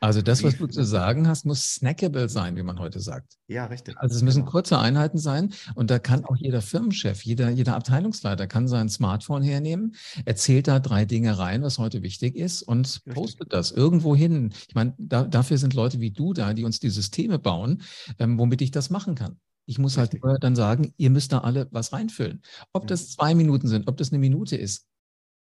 Also 0.00 0.22
das, 0.22 0.42
was 0.42 0.56
du 0.56 0.66
zu 0.66 0.84
sagen 0.84 1.28
hast, 1.28 1.46
muss 1.46 1.74
snackable 1.74 2.28
sein, 2.28 2.56
wie 2.56 2.62
man 2.62 2.78
heute 2.78 3.00
sagt. 3.00 3.36
Ja, 3.48 3.66
richtig. 3.66 3.96
Also 3.98 4.16
es 4.16 4.22
müssen 4.22 4.40
genau. 4.40 4.50
kurze 4.50 4.78
Einheiten 4.78 5.18
sein 5.18 5.52
und 5.74 5.90
da 5.90 5.98
kann 5.98 6.24
auch 6.24 6.36
jeder 6.36 6.62
Firmenchef, 6.62 7.22
jeder, 7.22 7.50
jeder 7.50 7.76
Abteilungsleiter 7.76 8.46
kann 8.46 8.68
sein 8.68 8.88
Smartphone 8.88 9.42
hernehmen, 9.42 9.94
erzählt 10.24 10.68
da 10.68 10.78
drei 10.78 11.04
Dinge 11.04 11.38
rein, 11.38 11.62
was 11.62 11.78
heute 11.78 12.02
wichtig 12.02 12.36
ist 12.36 12.62
und 12.62 12.86
richtig. 12.86 13.14
postet 13.14 13.52
das 13.52 13.70
irgendwo 13.70 14.14
hin. 14.14 14.52
Ich 14.68 14.74
meine, 14.74 14.94
da, 14.98 15.24
dafür 15.24 15.58
sind 15.58 15.74
Leute 15.74 16.00
wie 16.00 16.10
du 16.10 16.32
da, 16.32 16.54
die 16.54 16.64
uns 16.64 16.80
die 16.80 16.90
Systeme 16.90 17.38
bauen, 17.38 17.82
ähm, 18.18 18.38
womit 18.38 18.62
ich 18.62 18.70
das 18.70 18.90
machen 18.90 19.14
kann. 19.14 19.38
Ich 19.66 19.78
muss 19.78 19.98
halt 19.98 20.14
Richtig. 20.14 20.22
halt 20.22 20.44
dann 20.44 20.54
sagen, 20.54 20.94
ihr 20.96 21.10
müsst 21.10 21.32
da 21.32 21.38
alle 21.38 21.66
was 21.72 21.92
reinfüllen. 21.92 22.40
Ob 22.72 22.86
das 22.86 23.10
zwei 23.10 23.34
Minuten 23.34 23.66
sind, 23.66 23.88
ob 23.88 23.96
das 23.96 24.12
eine 24.12 24.20
Minute 24.20 24.56
ist, 24.56 24.86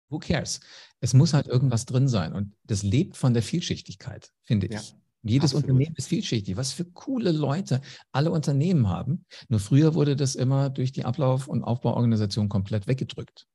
who 0.09 0.19
cares? 0.19 0.59
Es 0.99 1.13
muss 1.13 1.33
halt 1.33 1.47
irgendwas 1.47 1.85
drin 1.85 2.07
sein 2.07 2.33
und 2.33 2.55
das 2.63 2.83
lebt 2.83 3.17
von 3.17 3.33
der 3.33 3.43
Vielschichtigkeit, 3.43 4.31
finde 4.43 4.67
ich. 4.67 4.95
jedes 5.21 5.53
Absolut. 5.53 5.69
Unternehmen 5.69 5.95
ist 5.95 6.07
vielschichtig. 6.07 6.57
Was 6.57 6.71
für 6.73 6.85
coole 6.85 7.31
Leute 7.31 7.81
alle 8.11 8.31
Unternehmen 8.31 8.89
haben. 8.89 9.25
Nur 9.47 9.59
früher 9.59 9.93
wurde 9.93 10.15
das 10.15 10.35
immer 10.35 10.69
durch 10.69 10.91
die 10.91 11.05
Ablauf- 11.05 11.47
und 11.47 11.63
Aufbauorganisation 11.63 12.49
komplett 12.49 12.87
weggedrückt. 12.87 13.47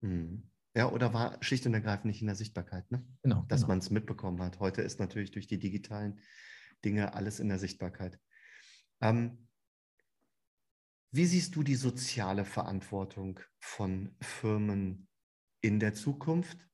Mhm. 0.00 0.44
Ja, 0.74 0.90
oder 0.90 1.12
war 1.12 1.36
schlicht 1.42 1.66
und 1.66 1.74
ergreifend 1.74 2.06
nicht 2.06 2.22
in 2.22 2.28
der 2.28 2.36
Sichtbarkeit, 2.36 2.90
ne? 2.90 3.04
Genau. 3.22 3.44
Dass 3.48 3.60
genau. 3.60 3.68
man 3.68 3.78
es 3.78 3.90
mitbekommen 3.90 4.40
hat. 4.40 4.58
Heute 4.58 4.80
ist 4.80 5.00
natürlich 5.00 5.30
durch 5.30 5.46
die 5.46 5.58
digitalen 5.58 6.20
Dinge 6.84 7.14
alles 7.14 7.40
in 7.40 7.48
der 7.48 7.58
Sichtbarkeit. 7.58 8.18
Ähm, 9.00 9.48
wie 11.10 11.26
siehst 11.26 11.54
du 11.56 11.62
die 11.62 11.74
soziale 11.74 12.46
Verantwortung 12.46 13.38
von 13.60 14.16
Firmen 14.22 15.08
in 15.62 15.80
der 15.80 15.94
Zukunft? 15.94 16.68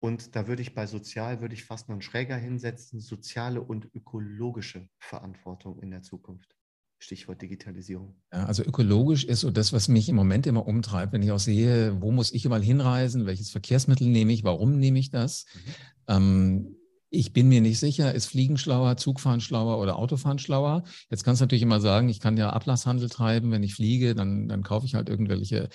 Und 0.00 0.36
da 0.36 0.46
würde 0.46 0.62
ich 0.62 0.74
bei 0.74 0.86
sozial, 0.86 1.40
würde 1.40 1.54
ich 1.54 1.64
fast 1.64 1.88
noch 1.88 1.94
einen 1.94 2.02
Schräger 2.02 2.36
hinsetzen, 2.36 3.00
soziale 3.00 3.60
und 3.60 3.88
ökologische 3.94 4.88
Verantwortung 4.98 5.80
in 5.80 5.90
der 5.90 6.02
Zukunft. 6.02 6.54
Stichwort 7.00 7.42
Digitalisierung. 7.42 8.20
Ja, 8.32 8.46
also 8.46 8.64
ökologisch 8.64 9.24
ist 9.24 9.40
so 9.40 9.50
das, 9.50 9.72
was 9.72 9.88
mich 9.88 10.08
im 10.08 10.16
Moment 10.16 10.46
immer 10.46 10.66
umtreibt, 10.66 11.12
wenn 11.12 11.22
ich 11.22 11.30
auch 11.30 11.38
sehe, 11.38 12.00
wo 12.00 12.10
muss 12.10 12.32
ich 12.32 12.44
überall 12.44 12.62
hinreisen, 12.62 13.26
welches 13.26 13.50
Verkehrsmittel 13.50 14.08
nehme 14.08 14.32
ich, 14.32 14.42
warum 14.42 14.78
nehme 14.78 14.98
ich 14.98 15.10
das. 15.10 15.46
Mhm. 15.54 15.70
Ähm, 16.08 16.76
ich 17.10 17.32
bin 17.32 17.48
mir 17.48 17.60
nicht 17.60 17.78
sicher, 17.78 18.14
ist 18.14 18.26
Fliegen 18.26 18.58
schlauer, 18.58 18.96
Zugfahren 18.96 19.40
schlauer 19.40 19.78
oder 19.78 19.96
Autofahren 19.96 20.38
schlauer? 20.38 20.84
Jetzt 21.10 21.24
kannst 21.24 21.40
du 21.40 21.44
natürlich 21.44 21.62
immer 21.62 21.80
sagen, 21.80 22.08
ich 22.08 22.20
kann 22.20 22.36
ja 22.36 22.50
Ablasshandel 22.50 23.08
treiben, 23.08 23.50
wenn 23.50 23.62
ich 23.62 23.74
fliege, 23.74 24.14
dann, 24.14 24.48
dann 24.48 24.62
kaufe 24.62 24.86
ich 24.86 24.94
halt 24.94 25.08
irgendwelche 25.08 25.68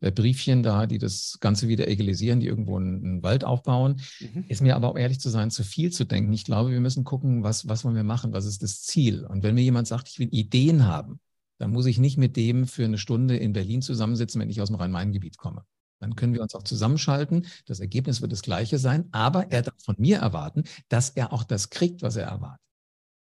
äh, 0.00 0.12
Briefchen 0.12 0.62
da, 0.62 0.86
die 0.86 0.98
das 0.98 1.38
Ganze 1.40 1.68
wieder 1.68 1.88
egalisieren, 1.88 2.40
die 2.40 2.46
irgendwo 2.46 2.76
einen, 2.76 3.04
einen 3.04 3.22
Wald 3.22 3.44
aufbauen. 3.44 4.00
Mhm. 4.20 4.44
Ist 4.48 4.62
mir 4.62 4.76
aber, 4.76 4.90
um 4.90 4.96
ehrlich 4.96 5.20
zu 5.20 5.30
sein, 5.30 5.50
zu 5.50 5.64
viel 5.64 5.90
zu 5.92 6.04
denken. 6.04 6.32
Ich 6.32 6.44
glaube, 6.44 6.70
wir 6.70 6.80
müssen 6.80 7.04
gucken, 7.04 7.42
was, 7.42 7.68
was 7.68 7.84
wollen 7.84 7.96
wir 7.96 8.04
machen, 8.04 8.32
was 8.32 8.46
ist 8.46 8.62
das 8.62 8.82
Ziel. 8.82 9.24
Und 9.24 9.42
wenn 9.42 9.54
mir 9.54 9.62
jemand 9.62 9.88
sagt, 9.88 10.08
ich 10.08 10.18
will 10.18 10.28
Ideen 10.30 10.86
haben, 10.86 11.20
dann 11.58 11.72
muss 11.72 11.86
ich 11.86 11.98
nicht 11.98 12.18
mit 12.18 12.36
dem 12.36 12.66
für 12.66 12.84
eine 12.84 12.98
Stunde 12.98 13.36
in 13.36 13.52
Berlin 13.52 13.82
zusammensitzen, 13.82 14.40
wenn 14.40 14.50
ich 14.50 14.60
aus 14.60 14.68
dem 14.68 14.76
Rhein-Main-Gebiet 14.76 15.38
komme. 15.38 15.64
Dann 15.98 16.14
können 16.14 16.34
wir 16.34 16.42
uns 16.42 16.54
auch 16.54 16.62
zusammenschalten. 16.62 17.46
Das 17.66 17.80
Ergebnis 17.80 18.20
wird 18.20 18.32
das 18.32 18.42
gleiche 18.42 18.78
sein, 18.78 19.08
aber 19.12 19.50
er 19.50 19.62
darf 19.62 19.82
von 19.82 19.96
mir 19.98 20.18
erwarten, 20.18 20.64
dass 20.88 21.10
er 21.10 21.32
auch 21.32 21.44
das 21.44 21.70
kriegt, 21.70 22.02
was 22.02 22.16
er 22.16 22.26
erwartet. 22.26 22.60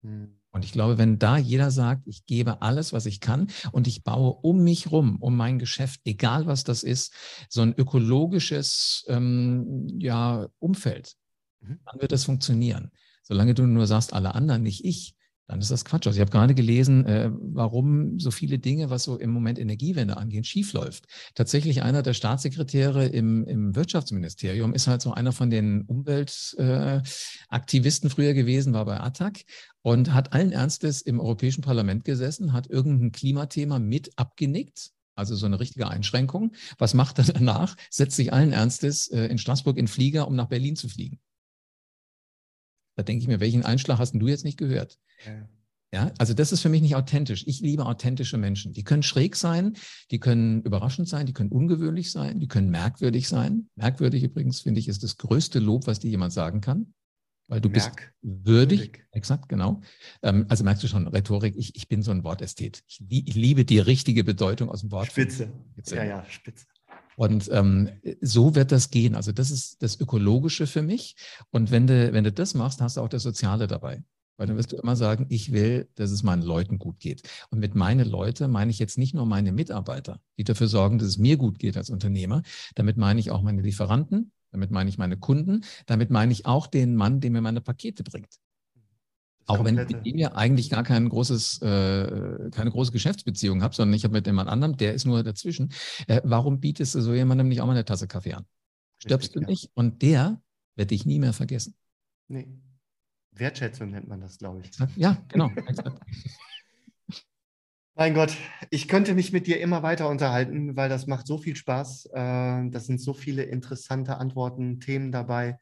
Mhm. 0.01 0.39
Und 0.51 0.63
ich 0.63 0.71
glaube, 0.71 0.97
wenn 0.97 1.19
da 1.19 1.37
jeder 1.37 1.69
sagt, 1.69 2.07
ich 2.07 2.25
gebe 2.25 2.61
alles, 2.61 2.93
was 2.93 3.05
ich 3.05 3.19
kann 3.19 3.49
und 3.73 3.87
ich 3.87 4.05
baue 4.05 4.31
um 4.41 4.63
mich 4.63 4.89
rum, 4.89 5.17
um 5.19 5.35
mein 5.35 5.59
Geschäft, 5.59 5.99
egal 6.05 6.45
was 6.45 6.63
das 6.63 6.81
ist, 6.81 7.13
so 7.49 7.61
ein 7.61 7.73
ökologisches 7.73 9.03
ähm, 9.09 9.89
ja, 9.99 10.47
Umfeld, 10.59 11.15
mhm. 11.59 11.79
dann 11.85 11.99
wird 11.99 12.13
das 12.13 12.23
funktionieren. 12.23 12.91
Solange 13.21 13.53
du 13.53 13.65
nur 13.65 13.85
sagst, 13.85 14.13
alle 14.13 14.33
anderen, 14.33 14.63
nicht 14.63 14.85
ich, 14.85 15.14
dann 15.47 15.59
ist 15.59 15.71
das 15.71 15.85
Quatsch. 15.85 16.07
Also 16.07 16.17
ich 16.17 16.21
habe 16.21 16.31
gerade 16.31 16.55
gelesen, 16.55 17.05
äh, 17.05 17.29
warum 17.31 18.19
so 18.19 18.31
viele 18.31 18.57
Dinge, 18.57 18.89
was 18.89 19.03
so 19.03 19.17
im 19.17 19.29
Moment 19.29 19.59
Energiewende 19.59 20.17
angeht, 20.17 20.47
schiefläuft. 20.47 21.05
Tatsächlich 21.35 21.83
einer 21.83 22.01
der 22.01 22.13
Staatssekretäre 22.13 23.05
im, 23.05 23.45
im 23.45 23.75
Wirtschaftsministerium 23.75 24.73
ist 24.73 24.87
halt 24.87 25.01
so 25.01 25.13
einer 25.13 25.31
von 25.31 25.51
den 25.51 25.83
Umweltaktivisten 25.83 28.09
äh, 28.09 28.13
früher 28.13 28.33
gewesen, 28.33 28.73
war 28.73 28.85
bei 28.85 28.99
ATTAC 28.99 29.45
und 29.81 30.13
hat 30.13 30.33
allen 30.33 30.51
Ernstes 30.51 31.01
im 31.01 31.19
Europäischen 31.19 31.61
Parlament 31.61 32.03
gesessen, 32.05 32.53
hat 32.53 32.67
irgendein 32.67 33.11
Klimathema 33.11 33.77
mit 33.77 34.17
abgenickt. 34.17 34.91
Also 35.17 35.35
so 35.35 35.45
eine 35.45 35.59
richtige 35.59 35.87
Einschränkung. 35.87 36.53
Was 36.77 36.93
macht 36.93 37.19
er 37.19 37.25
danach? 37.25 37.77
Setzt 37.89 38.17
sich 38.17 38.33
allen 38.33 38.51
Ernstes 38.51 39.07
äh, 39.09 39.27
in 39.27 39.37
Straßburg 39.37 39.77
in 39.77 39.87
Flieger, 39.87 40.27
um 40.27 40.35
nach 40.35 40.47
Berlin 40.47 40.75
zu 40.75 40.89
fliegen. 40.89 41.19
Da 42.95 43.03
denke 43.03 43.21
ich 43.21 43.27
mir, 43.27 43.39
welchen 43.39 43.65
Einschlag 43.65 43.99
hast 43.99 44.13
du 44.13 44.27
jetzt 44.27 44.45
nicht 44.45 44.57
gehört? 44.57 44.97
Ja. 45.25 45.49
Ja, 45.93 46.11
also 46.17 46.33
das 46.33 46.51
ist 46.51 46.59
für 46.59 46.67
mich 46.67 46.81
nicht 46.81 46.95
authentisch. 46.95 47.45
Ich 47.47 47.61
liebe 47.61 47.85
authentische 47.85 48.37
Menschen. 48.37 48.73
Die 48.73 48.83
können 48.83 49.01
schräg 49.01 49.37
sein, 49.37 49.77
die 50.11 50.19
können 50.19 50.61
überraschend 50.63 51.07
sein, 51.07 51.25
die 51.25 51.31
können 51.31 51.51
ungewöhnlich 51.51 52.11
sein, 52.11 52.41
die 52.41 52.49
können 52.49 52.69
merkwürdig 52.69 53.29
sein. 53.29 53.69
Merkwürdig 53.75 54.23
übrigens, 54.23 54.59
finde 54.59 54.81
ich, 54.81 54.89
ist 54.89 55.03
das 55.03 55.15
größte 55.15 55.59
Lob, 55.59 55.87
was 55.87 55.99
dir 55.99 56.09
jemand 56.09 56.33
sagen 56.33 56.59
kann. 56.59 56.93
Weil 57.47 57.61
du 57.61 57.69
bist 57.69 57.91
würdig. 58.21 59.05
Exakt, 59.11 59.47
genau. 59.47 59.81
Ähm, 60.23 60.47
also 60.49 60.63
merkst 60.63 60.83
du 60.83 60.87
schon, 60.87 61.07
Rhetorik, 61.07 61.55
ich, 61.55 61.75
ich 61.75 61.87
bin 61.87 62.01
so 62.01 62.11
ein 62.11 62.23
Wortästhet. 62.23 62.83
Ich, 62.87 63.01
ich, 63.07 63.35
liebe 63.35 63.63
die 63.63 63.79
richtige 63.79 64.23
Bedeutung 64.23 64.69
aus 64.69 64.81
dem 64.81 64.91
Wort. 64.91 65.07
Spitze. 65.07 65.51
Ja, 65.85 66.03
ja, 66.03 66.25
spitze. 66.27 66.65
Und 67.15 67.49
ähm, 67.51 67.89
so 68.21 68.55
wird 68.55 68.71
das 68.71 68.89
gehen. 68.89 69.15
Also 69.15 69.31
das 69.31 69.51
ist 69.51 69.81
das 69.81 69.99
Ökologische 69.99 70.67
für 70.67 70.81
mich. 70.81 71.15
Und 71.49 71.71
wenn 71.71 71.87
du, 71.87 72.13
wenn 72.13 72.23
du 72.23 72.31
das 72.31 72.53
machst, 72.53 72.81
hast 72.81 72.97
du 72.97 73.01
auch 73.01 73.09
das 73.09 73.23
Soziale 73.23 73.67
dabei. 73.67 74.03
Weil 74.37 74.47
dann 74.47 74.57
wirst 74.57 74.73
du 74.73 74.77
immer 74.77 74.95
sagen, 74.95 75.27
ich 75.29 75.53
will, 75.53 75.87
dass 75.95 76.11
es 76.11 76.23
meinen 76.23 76.41
Leuten 76.41 76.77
gut 76.77 76.99
geht. 76.99 77.21
Und 77.51 77.59
mit 77.59 77.73
meine 77.73 78.03
Leute 78.03 78.47
meine 78.47 78.71
ich 78.71 78.79
jetzt 78.79 78.97
nicht 78.97 79.13
nur 79.13 79.25
meine 79.25 79.53
Mitarbeiter, 79.53 80.19
die 80.37 80.43
dafür 80.43 80.67
sorgen, 80.67 80.97
dass 80.97 81.07
es 81.07 81.17
mir 81.17 81.37
gut 81.37 81.57
geht 81.57 81.77
als 81.77 81.89
Unternehmer. 81.89 82.41
Damit 82.75 82.97
meine 82.97 83.19
ich 83.19 83.31
auch 83.31 83.41
meine 83.41 83.61
Lieferanten, 83.61 84.33
damit 84.51 84.71
meine 84.71 84.89
ich 84.89 84.97
meine 84.97 85.17
Kunden, 85.17 85.63
damit 85.85 86.09
meine 86.09 86.33
ich 86.33 86.45
auch 86.45 86.67
den 86.67 86.95
Mann, 86.95 87.21
der 87.21 87.31
mir 87.31 87.41
meine 87.41 87.61
Pakete 87.61 88.03
bringt. 88.03 88.39
Auch 89.47 89.63
wenn 89.63 89.77
ich 89.77 89.87
mit 89.89 90.05
ihm 90.05 90.17
ja 90.17 90.33
eigentlich 90.33 90.69
gar 90.69 90.83
kein 90.83 91.07
großes, 91.07 91.61
äh, 91.61 92.49
keine 92.51 92.71
große 92.71 92.91
Geschäftsbeziehung 92.91 93.61
habe, 93.61 93.75
sondern 93.75 93.93
ich 93.93 94.03
habe 94.03 94.13
mit 94.13 94.25
jemand 94.25 94.49
anderem, 94.49 94.75
der 94.77 94.93
ist 94.93 95.05
nur 95.05 95.23
dazwischen. 95.23 95.71
Äh, 96.07 96.21
warum 96.23 96.59
bietest 96.59 96.95
du 96.95 97.01
so 97.01 97.13
jemandem 97.13 97.47
nicht 97.47 97.61
auch 97.61 97.67
mal 97.67 97.73
eine 97.73 97.85
Tasse 97.85 98.07
Kaffee 98.07 98.33
an? 98.33 98.45
Stirbst 98.97 99.35
du 99.35 99.41
nicht? 99.41 99.65
Ja. 99.65 99.69
Und 99.75 100.01
der 100.01 100.41
wird 100.75 100.91
dich 100.91 101.05
nie 101.05 101.19
mehr 101.19 101.33
vergessen. 101.33 101.75
Nee. 102.27 102.47
Wertschätzung 103.31 103.91
nennt 103.91 104.07
man 104.07 104.21
das, 104.21 104.37
glaube 104.37 104.61
ich. 104.61 104.71
Ja, 104.95 105.17
genau. 105.27 105.51
mein 107.95 108.13
Gott, 108.13 108.35
ich 108.71 108.87
könnte 108.87 109.13
mich 109.13 109.31
mit 109.31 109.45
dir 109.45 109.59
immer 109.59 109.83
weiter 109.83 110.09
unterhalten, 110.09 110.75
weil 110.75 110.89
das 110.89 111.05
macht 111.05 111.27
so 111.27 111.37
viel 111.37 111.55
Spaß. 111.55 112.07
Äh, 112.13 112.69
das 112.69 112.87
sind 112.87 112.99
so 112.99 113.13
viele 113.13 113.43
interessante 113.43 114.17
Antworten, 114.17 114.79
Themen 114.79 115.11
dabei. 115.11 115.59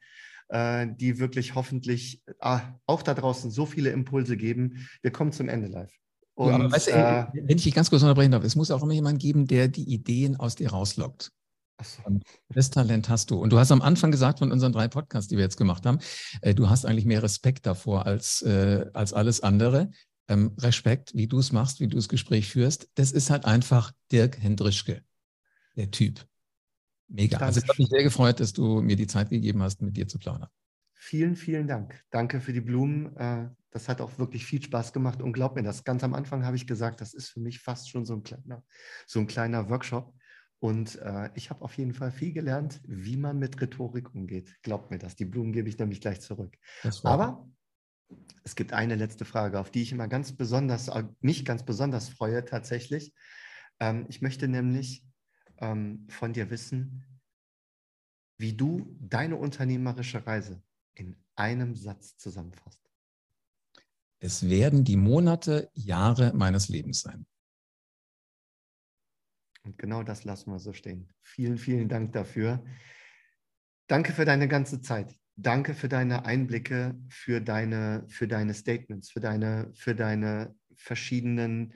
Äh, 0.48 0.88
die 1.00 1.18
wirklich 1.18 1.54
hoffentlich 1.54 2.22
ah, 2.38 2.60
auch 2.86 3.02
da 3.02 3.14
draußen 3.14 3.50
so 3.50 3.64
viele 3.64 3.90
Impulse 3.90 4.36
geben. 4.36 4.86
Wir 5.00 5.10
kommen 5.10 5.32
zum 5.32 5.48
Ende 5.48 5.68
live. 5.68 5.92
Und, 6.34 6.50
ja, 6.50 6.70
weißt 6.70 6.88
du, 6.88 6.90
äh, 6.92 7.26
wenn 7.32 7.56
ich 7.56 7.64
dich 7.64 7.74
ganz 7.74 7.90
kurz 7.90 8.02
unterbrechen 8.02 8.32
darf, 8.32 8.44
es 8.44 8.56
muss 8.56 8.70
auch 8.70 8.82
immer 8.82 8.92
jemand 8.92 9.20
geben, 9.20 9.46
der 9.46 9.68
die 9.68 9.84
Ideen 9.84 10.36
aus 10.36 10.54
dir 10.54 10.70
rauslockt. 10.70 11.32
So. 11.82 12.02
Das 12.50 12.70
Talent 12.70 13.08
hast 13.08 13.30
du. 13.30 13.38
Und 13.38 13.50
du 13.50 13.58
hast 13.58 13.72
am 13.72 13.82
Anfang 13.82 14.10
gesagt 14.10 14.38
von 14.40 14.52
unseren 14.52 14.72
drei 14.72 14.86
Podcasts, 14.86 15.28
die 15.28 15.36
wir 15.36 15.44
jetzt 15.44 15.56
gemacht 15.56 15.86
haben, 15.86 15.98
äh, 16.40 16.54
du 16.54 16.68
hast 16.68 16.84
eigentlich 16.84 17.06
mehr 17.06 17.22
Respekt 17.22 17.66
davor 17.66 18.06
als, 18.06 18.42
äh, 18.42 18.86
als 18.92 19.12
alles 19.12 19.40
andere. 19.40 19.90
Ähm, 20.28 20.52
Respekt, 20.58 21.14
wie 21.14 21.26
du 21.26 21.38
es 21.38 21.52
machst, 21.52 21.80
wie 21.80 21.88
du 21.88 21.96
das 21.96 22.08
Gespräch 22.08 22.48
führst. 22.48 22.88
Das 22.94 23.12
ist 23.12 23.30
halt 23.30 23.44
einfach 23.44 23.92
Dirk 24.12 24.40
Hendrischke, 24.40 25.02
der 25.76 25.90
Typ. 25.90 26.26
Mega. 27.08 27.38
Also 27.38 27.60
es 27.60 27.68
hat 27.68 27.78
mich 27.78 27.88
sehr 27.88 28.02
gefreut, 28.02 28.40
dass 28.40 28.52
du 28.52 28.80
mir 28.80 28.96
die 28.96 29.06
Zeit 29.06 29.30
gegeben 29.30 29.62
hast, 29.62 29.82
mit 29.82 29.96
dir 29.96 30.08
zu 30.08 30.18
plaudern. 30.18 30.48
Vielen, 30.94 31.36
vielen 31.36 31.66
Dank. 31.66 32.02
Danke 32.10 32.40
für 32.40 32.52
die 32.52 32.62
Blumen. 32.62 33.14
Äh, 33.16 33.50
das 33.70 33.88
hat 33.88 34.00
auch 34.00 34.18
wirklich 34.18 34.46
viel 34.46 34.62
Spaß 34.62 34.92
gemacht. 34.92 35.20
Und 35.20 35.32
glaub 35.32 35.54
mir, 35.54 35.62
das 35.62 35.84
ganz 35.84 36.02
am 36.02 36.14
Anfang 36.14 36.46
habe 36.46 36.56
ich 36.56 36.66
gesagt, 36.66 37.00
das 37.00 37.12
ist 37.12 37.28
für 37.28 37.40
mich 37.40 37.60
fast 37.60 37.90
schon 37.90 38.06
so 38.06 38.14
ein 38.14 38.22
kleiner, 38.22 38.64
so 39.06 39.20
ein 39.20 39.26
kleiner 39.26 39.68
Workshop. 39.68 40.14
Und 40.60 40.96
äh, 41.02 41.28
ich 41.34 41.50
habe 41.50 41.62
auf 41.62 41.76
jeden 41.76 41.92
Fall 41.92 42.10
viel 42.10 42.32
gelernt, 42.32 42.80
wie 42.86 43.18
man 43.18 43.38
mit 43.38 43.60
Rhetorik 43.60 44.14
umgeht. 44.14 44.56
Glaubt 44.62 44.90
mir 44.90 44.98
das. 44.98 45.14
Die 45.14 45.26
Blumen 45.26 45.52
gebe 45.52 45.68
ich 45.68 45.78
nämlich 45.78 46.00
gleich 46.00 46.22
zurück. 46.22 46.56
Aber 47.02 47.46
es 48.44 48.54
gibt 48.54 48.72
eine 48.72 48.94
letzte 48.94 49.26
Frage, 49.26 49.60
auf 49.60 49.70
die 49.70 49.82
ich 49.82 49.92
immer 49.92 50.08
ganz 50.08 50.32
besonders, 50.32 50.88
äh, 50.88 51.04
mich 51.20 51.44
ganz 51.44 51.64
besonders 51.64 52.08
freue 52.08 52.46
tatsächlich. 52.46 53.12
Ähm, 53.78 54.06
ich 54.08 54.22
möchte 54.22 54.48
nämlich 54.48 55.04
ähm, 55.58 56.06
von 56.08 56.32
dir 56.32 56.50
wissen, 56.50 57.04
wie 58.38 58.52
du 58.52 58.96
deine 59.00 59.36
unternehmerische 59.36 60.26
Reise 60.26 60.62
in 60.94 61.16
einem 61.36 61.74
Satz 61.74 62.16
zusammenfasst. 62.16 62.80
Es 64.20 64.48
werden 64.48 64.84
die 64.84 64.96
Monate, 64.96 65.70
Jahre 65.74 66.32
meines 66.34 66.68
Lebens 66.68 67.02
sein. 67.02 67.26
Und 69.64 69.78
genau 69.78 70.02
das 70.02 70.24
lassen 70.24 70.50
wir 70.50 70.58
so 70.58 70.72
stehen. 70.72 71.08
Vielen, 71.22 71.58
vielen 71.58 71.88
Dank 71.88 72.12
dafür. 72.12 72.64
Danke 73.86 74.12
für 74.12 74.24
deine 74.24 74.48
ganze 74.48 74.80
Zeit. 74.80 75.14
Danke 75.36 75.74
für 75.74 75.88
deine 75.88 76.24
Einblicke, 76.24 76.98
für 77.08 77.40
deine, 77.40 78.04
für 78.08 78.28
deine 78.28 78.54
Statements, 78.54 79.10
für 79.10 79.20
deine, 79.20 79.70
für 79.74 79.94
deine 79.94 80.54
verschiedenen 80.74 81.74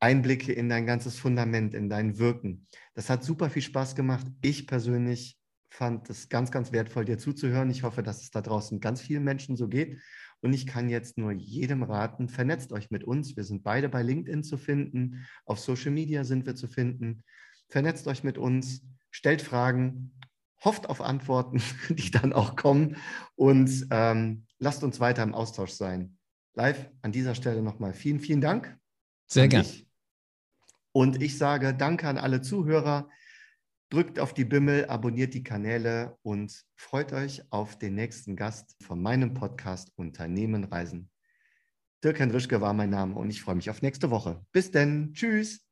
Einblicke 0.00 0.52
in 0.52 0.68
dein 0.68 0.86
ganzes 0.86 1.16
Fundament, 1.16 1.74
in 1.74 1.88
dein 1.88 2.18
Wirken. 2.18 2.66
Das 2.94 3.10
hat 3.10 3.24
super 3.24 3.50
viel 3.50 3.62
Spaß 3.62 3.94
gemacht. 3.94 4.26
Ich 4.42 4.66
persönlich 4.66 5.38
fand 5.70 6.08
es 6.10 6.28
ganz, 6.28 6.50
ganz 6.50 6.72
wertvoll, 6.72 7.04
dir 7.04 7.18
zuzuhören. 7.18 7.70
Ich 7.70 7.82
hoffe, 7.82 8.02
dass 8.02 8.22
es 8.22 8.30
da 8.30 8.40
draußen 8.40 8.80
ganz 8.80 9.00
vielen 9.00 9.24
Menschen 9.24 9.56
so 9.56 9.68
geht. 9.68 10.00
Und 10.40 10.52
ich 10.52 10.66
kann 10.66 10.88
jetzt 10.88 11.18
nur 11.18 11.32
jedem 11.32 11.82
raten, 11.82 12.28
vernetzt 12.28 12.72
euch 12.72 12.90
mit 12.90 13.04
uns. 13.04 13.36
Wir 13.36 13.44
sind 13.44 13.64
beide 13.64 13.88
bei 13.88 14.02
LinkedIn 14.02 14.44
zu 14.44 14.56
finden. 14.56 15.26
Auf 15.44 15.58
Social 15.58 15.90
Media 15.90 16.24
sind 16.24 16.46
wir 16.46 16.54
zu 16.54 16.68
finden. 16.68 17.24
Vernetzt 17.68 18.06
euch 18.06 18.22
mit 18.24 18.38
uns, 18.38 18.82
stellt 19.10 19.42
Fragen, 19.42 20.12
hofft 20.64 20.88
auf 20.88 21.00
Antworten, 21.00 21.60
die 21.90 22.10
dann 22.10 22.32
auch 22.32 22.56
kommen. 22.56 22.96
Und 23.34 23.86
ähm, 23.90 24.46
lasst 24.58 24.84
uns 24.84 25.00
weiter 25.00 25.22
im 25.22 25.34
Austausch 25.34 25.72
sein. 25.72 26.16
Live 26.54 26.90
an 27.02 27.12
dieser 27.12 27.34
Stelle 27.34 27.62
nochmal 27.62 27.92
vielen, 27.92 28.20
vielen 28.20 28.40
Dank. 28.40 28.76
Sehr 29.26 29.48
gerne. 29.48 29.87
Und 30.98 31.22
ich 31.22 31.38
sage 31.38 31.74
Danke 31.74 32.08
an 32.08 32.18
alle 32.18 32.42
Zuhörer. 32.42 33.08
Drückt 33.88 34.18
auf 34.18 34.34
die 34.34 34.44
Bimmel, 34.44 34.86
abonniert 34.86 35.32
die 35.32 35.44
Kanäle 35.44 36.18
und 36.22 36.64
freut 36.74 37.12
euch 37.12 37.44
auf 37.52 37.78
den 37.78 37.94
nächsten 37.94 38.34
Gast 38.34 38.74
von 38.82 39.00
meinem 39.00 39.32
Podcast 39.32 39.92
Unternehmen 39.94 40.64
Reisen. 40.64 41.08
Dirk 42.02 42.18
Hendrischke 42.18 42.60
war 42.60 42.72
mein 42.72 42.90
Name 42.90 43.14
und 43.14 43.30
ich 43.30 43.42
freue 43.42 43.54
mich 43.54 43.70
auf 43.70 43.80
nächste 43.80 44.10
Woche. 44.10 44.44
Bis 44.50 44.72
denn. 44.72 45.12
Tschüss. 45.12 45.64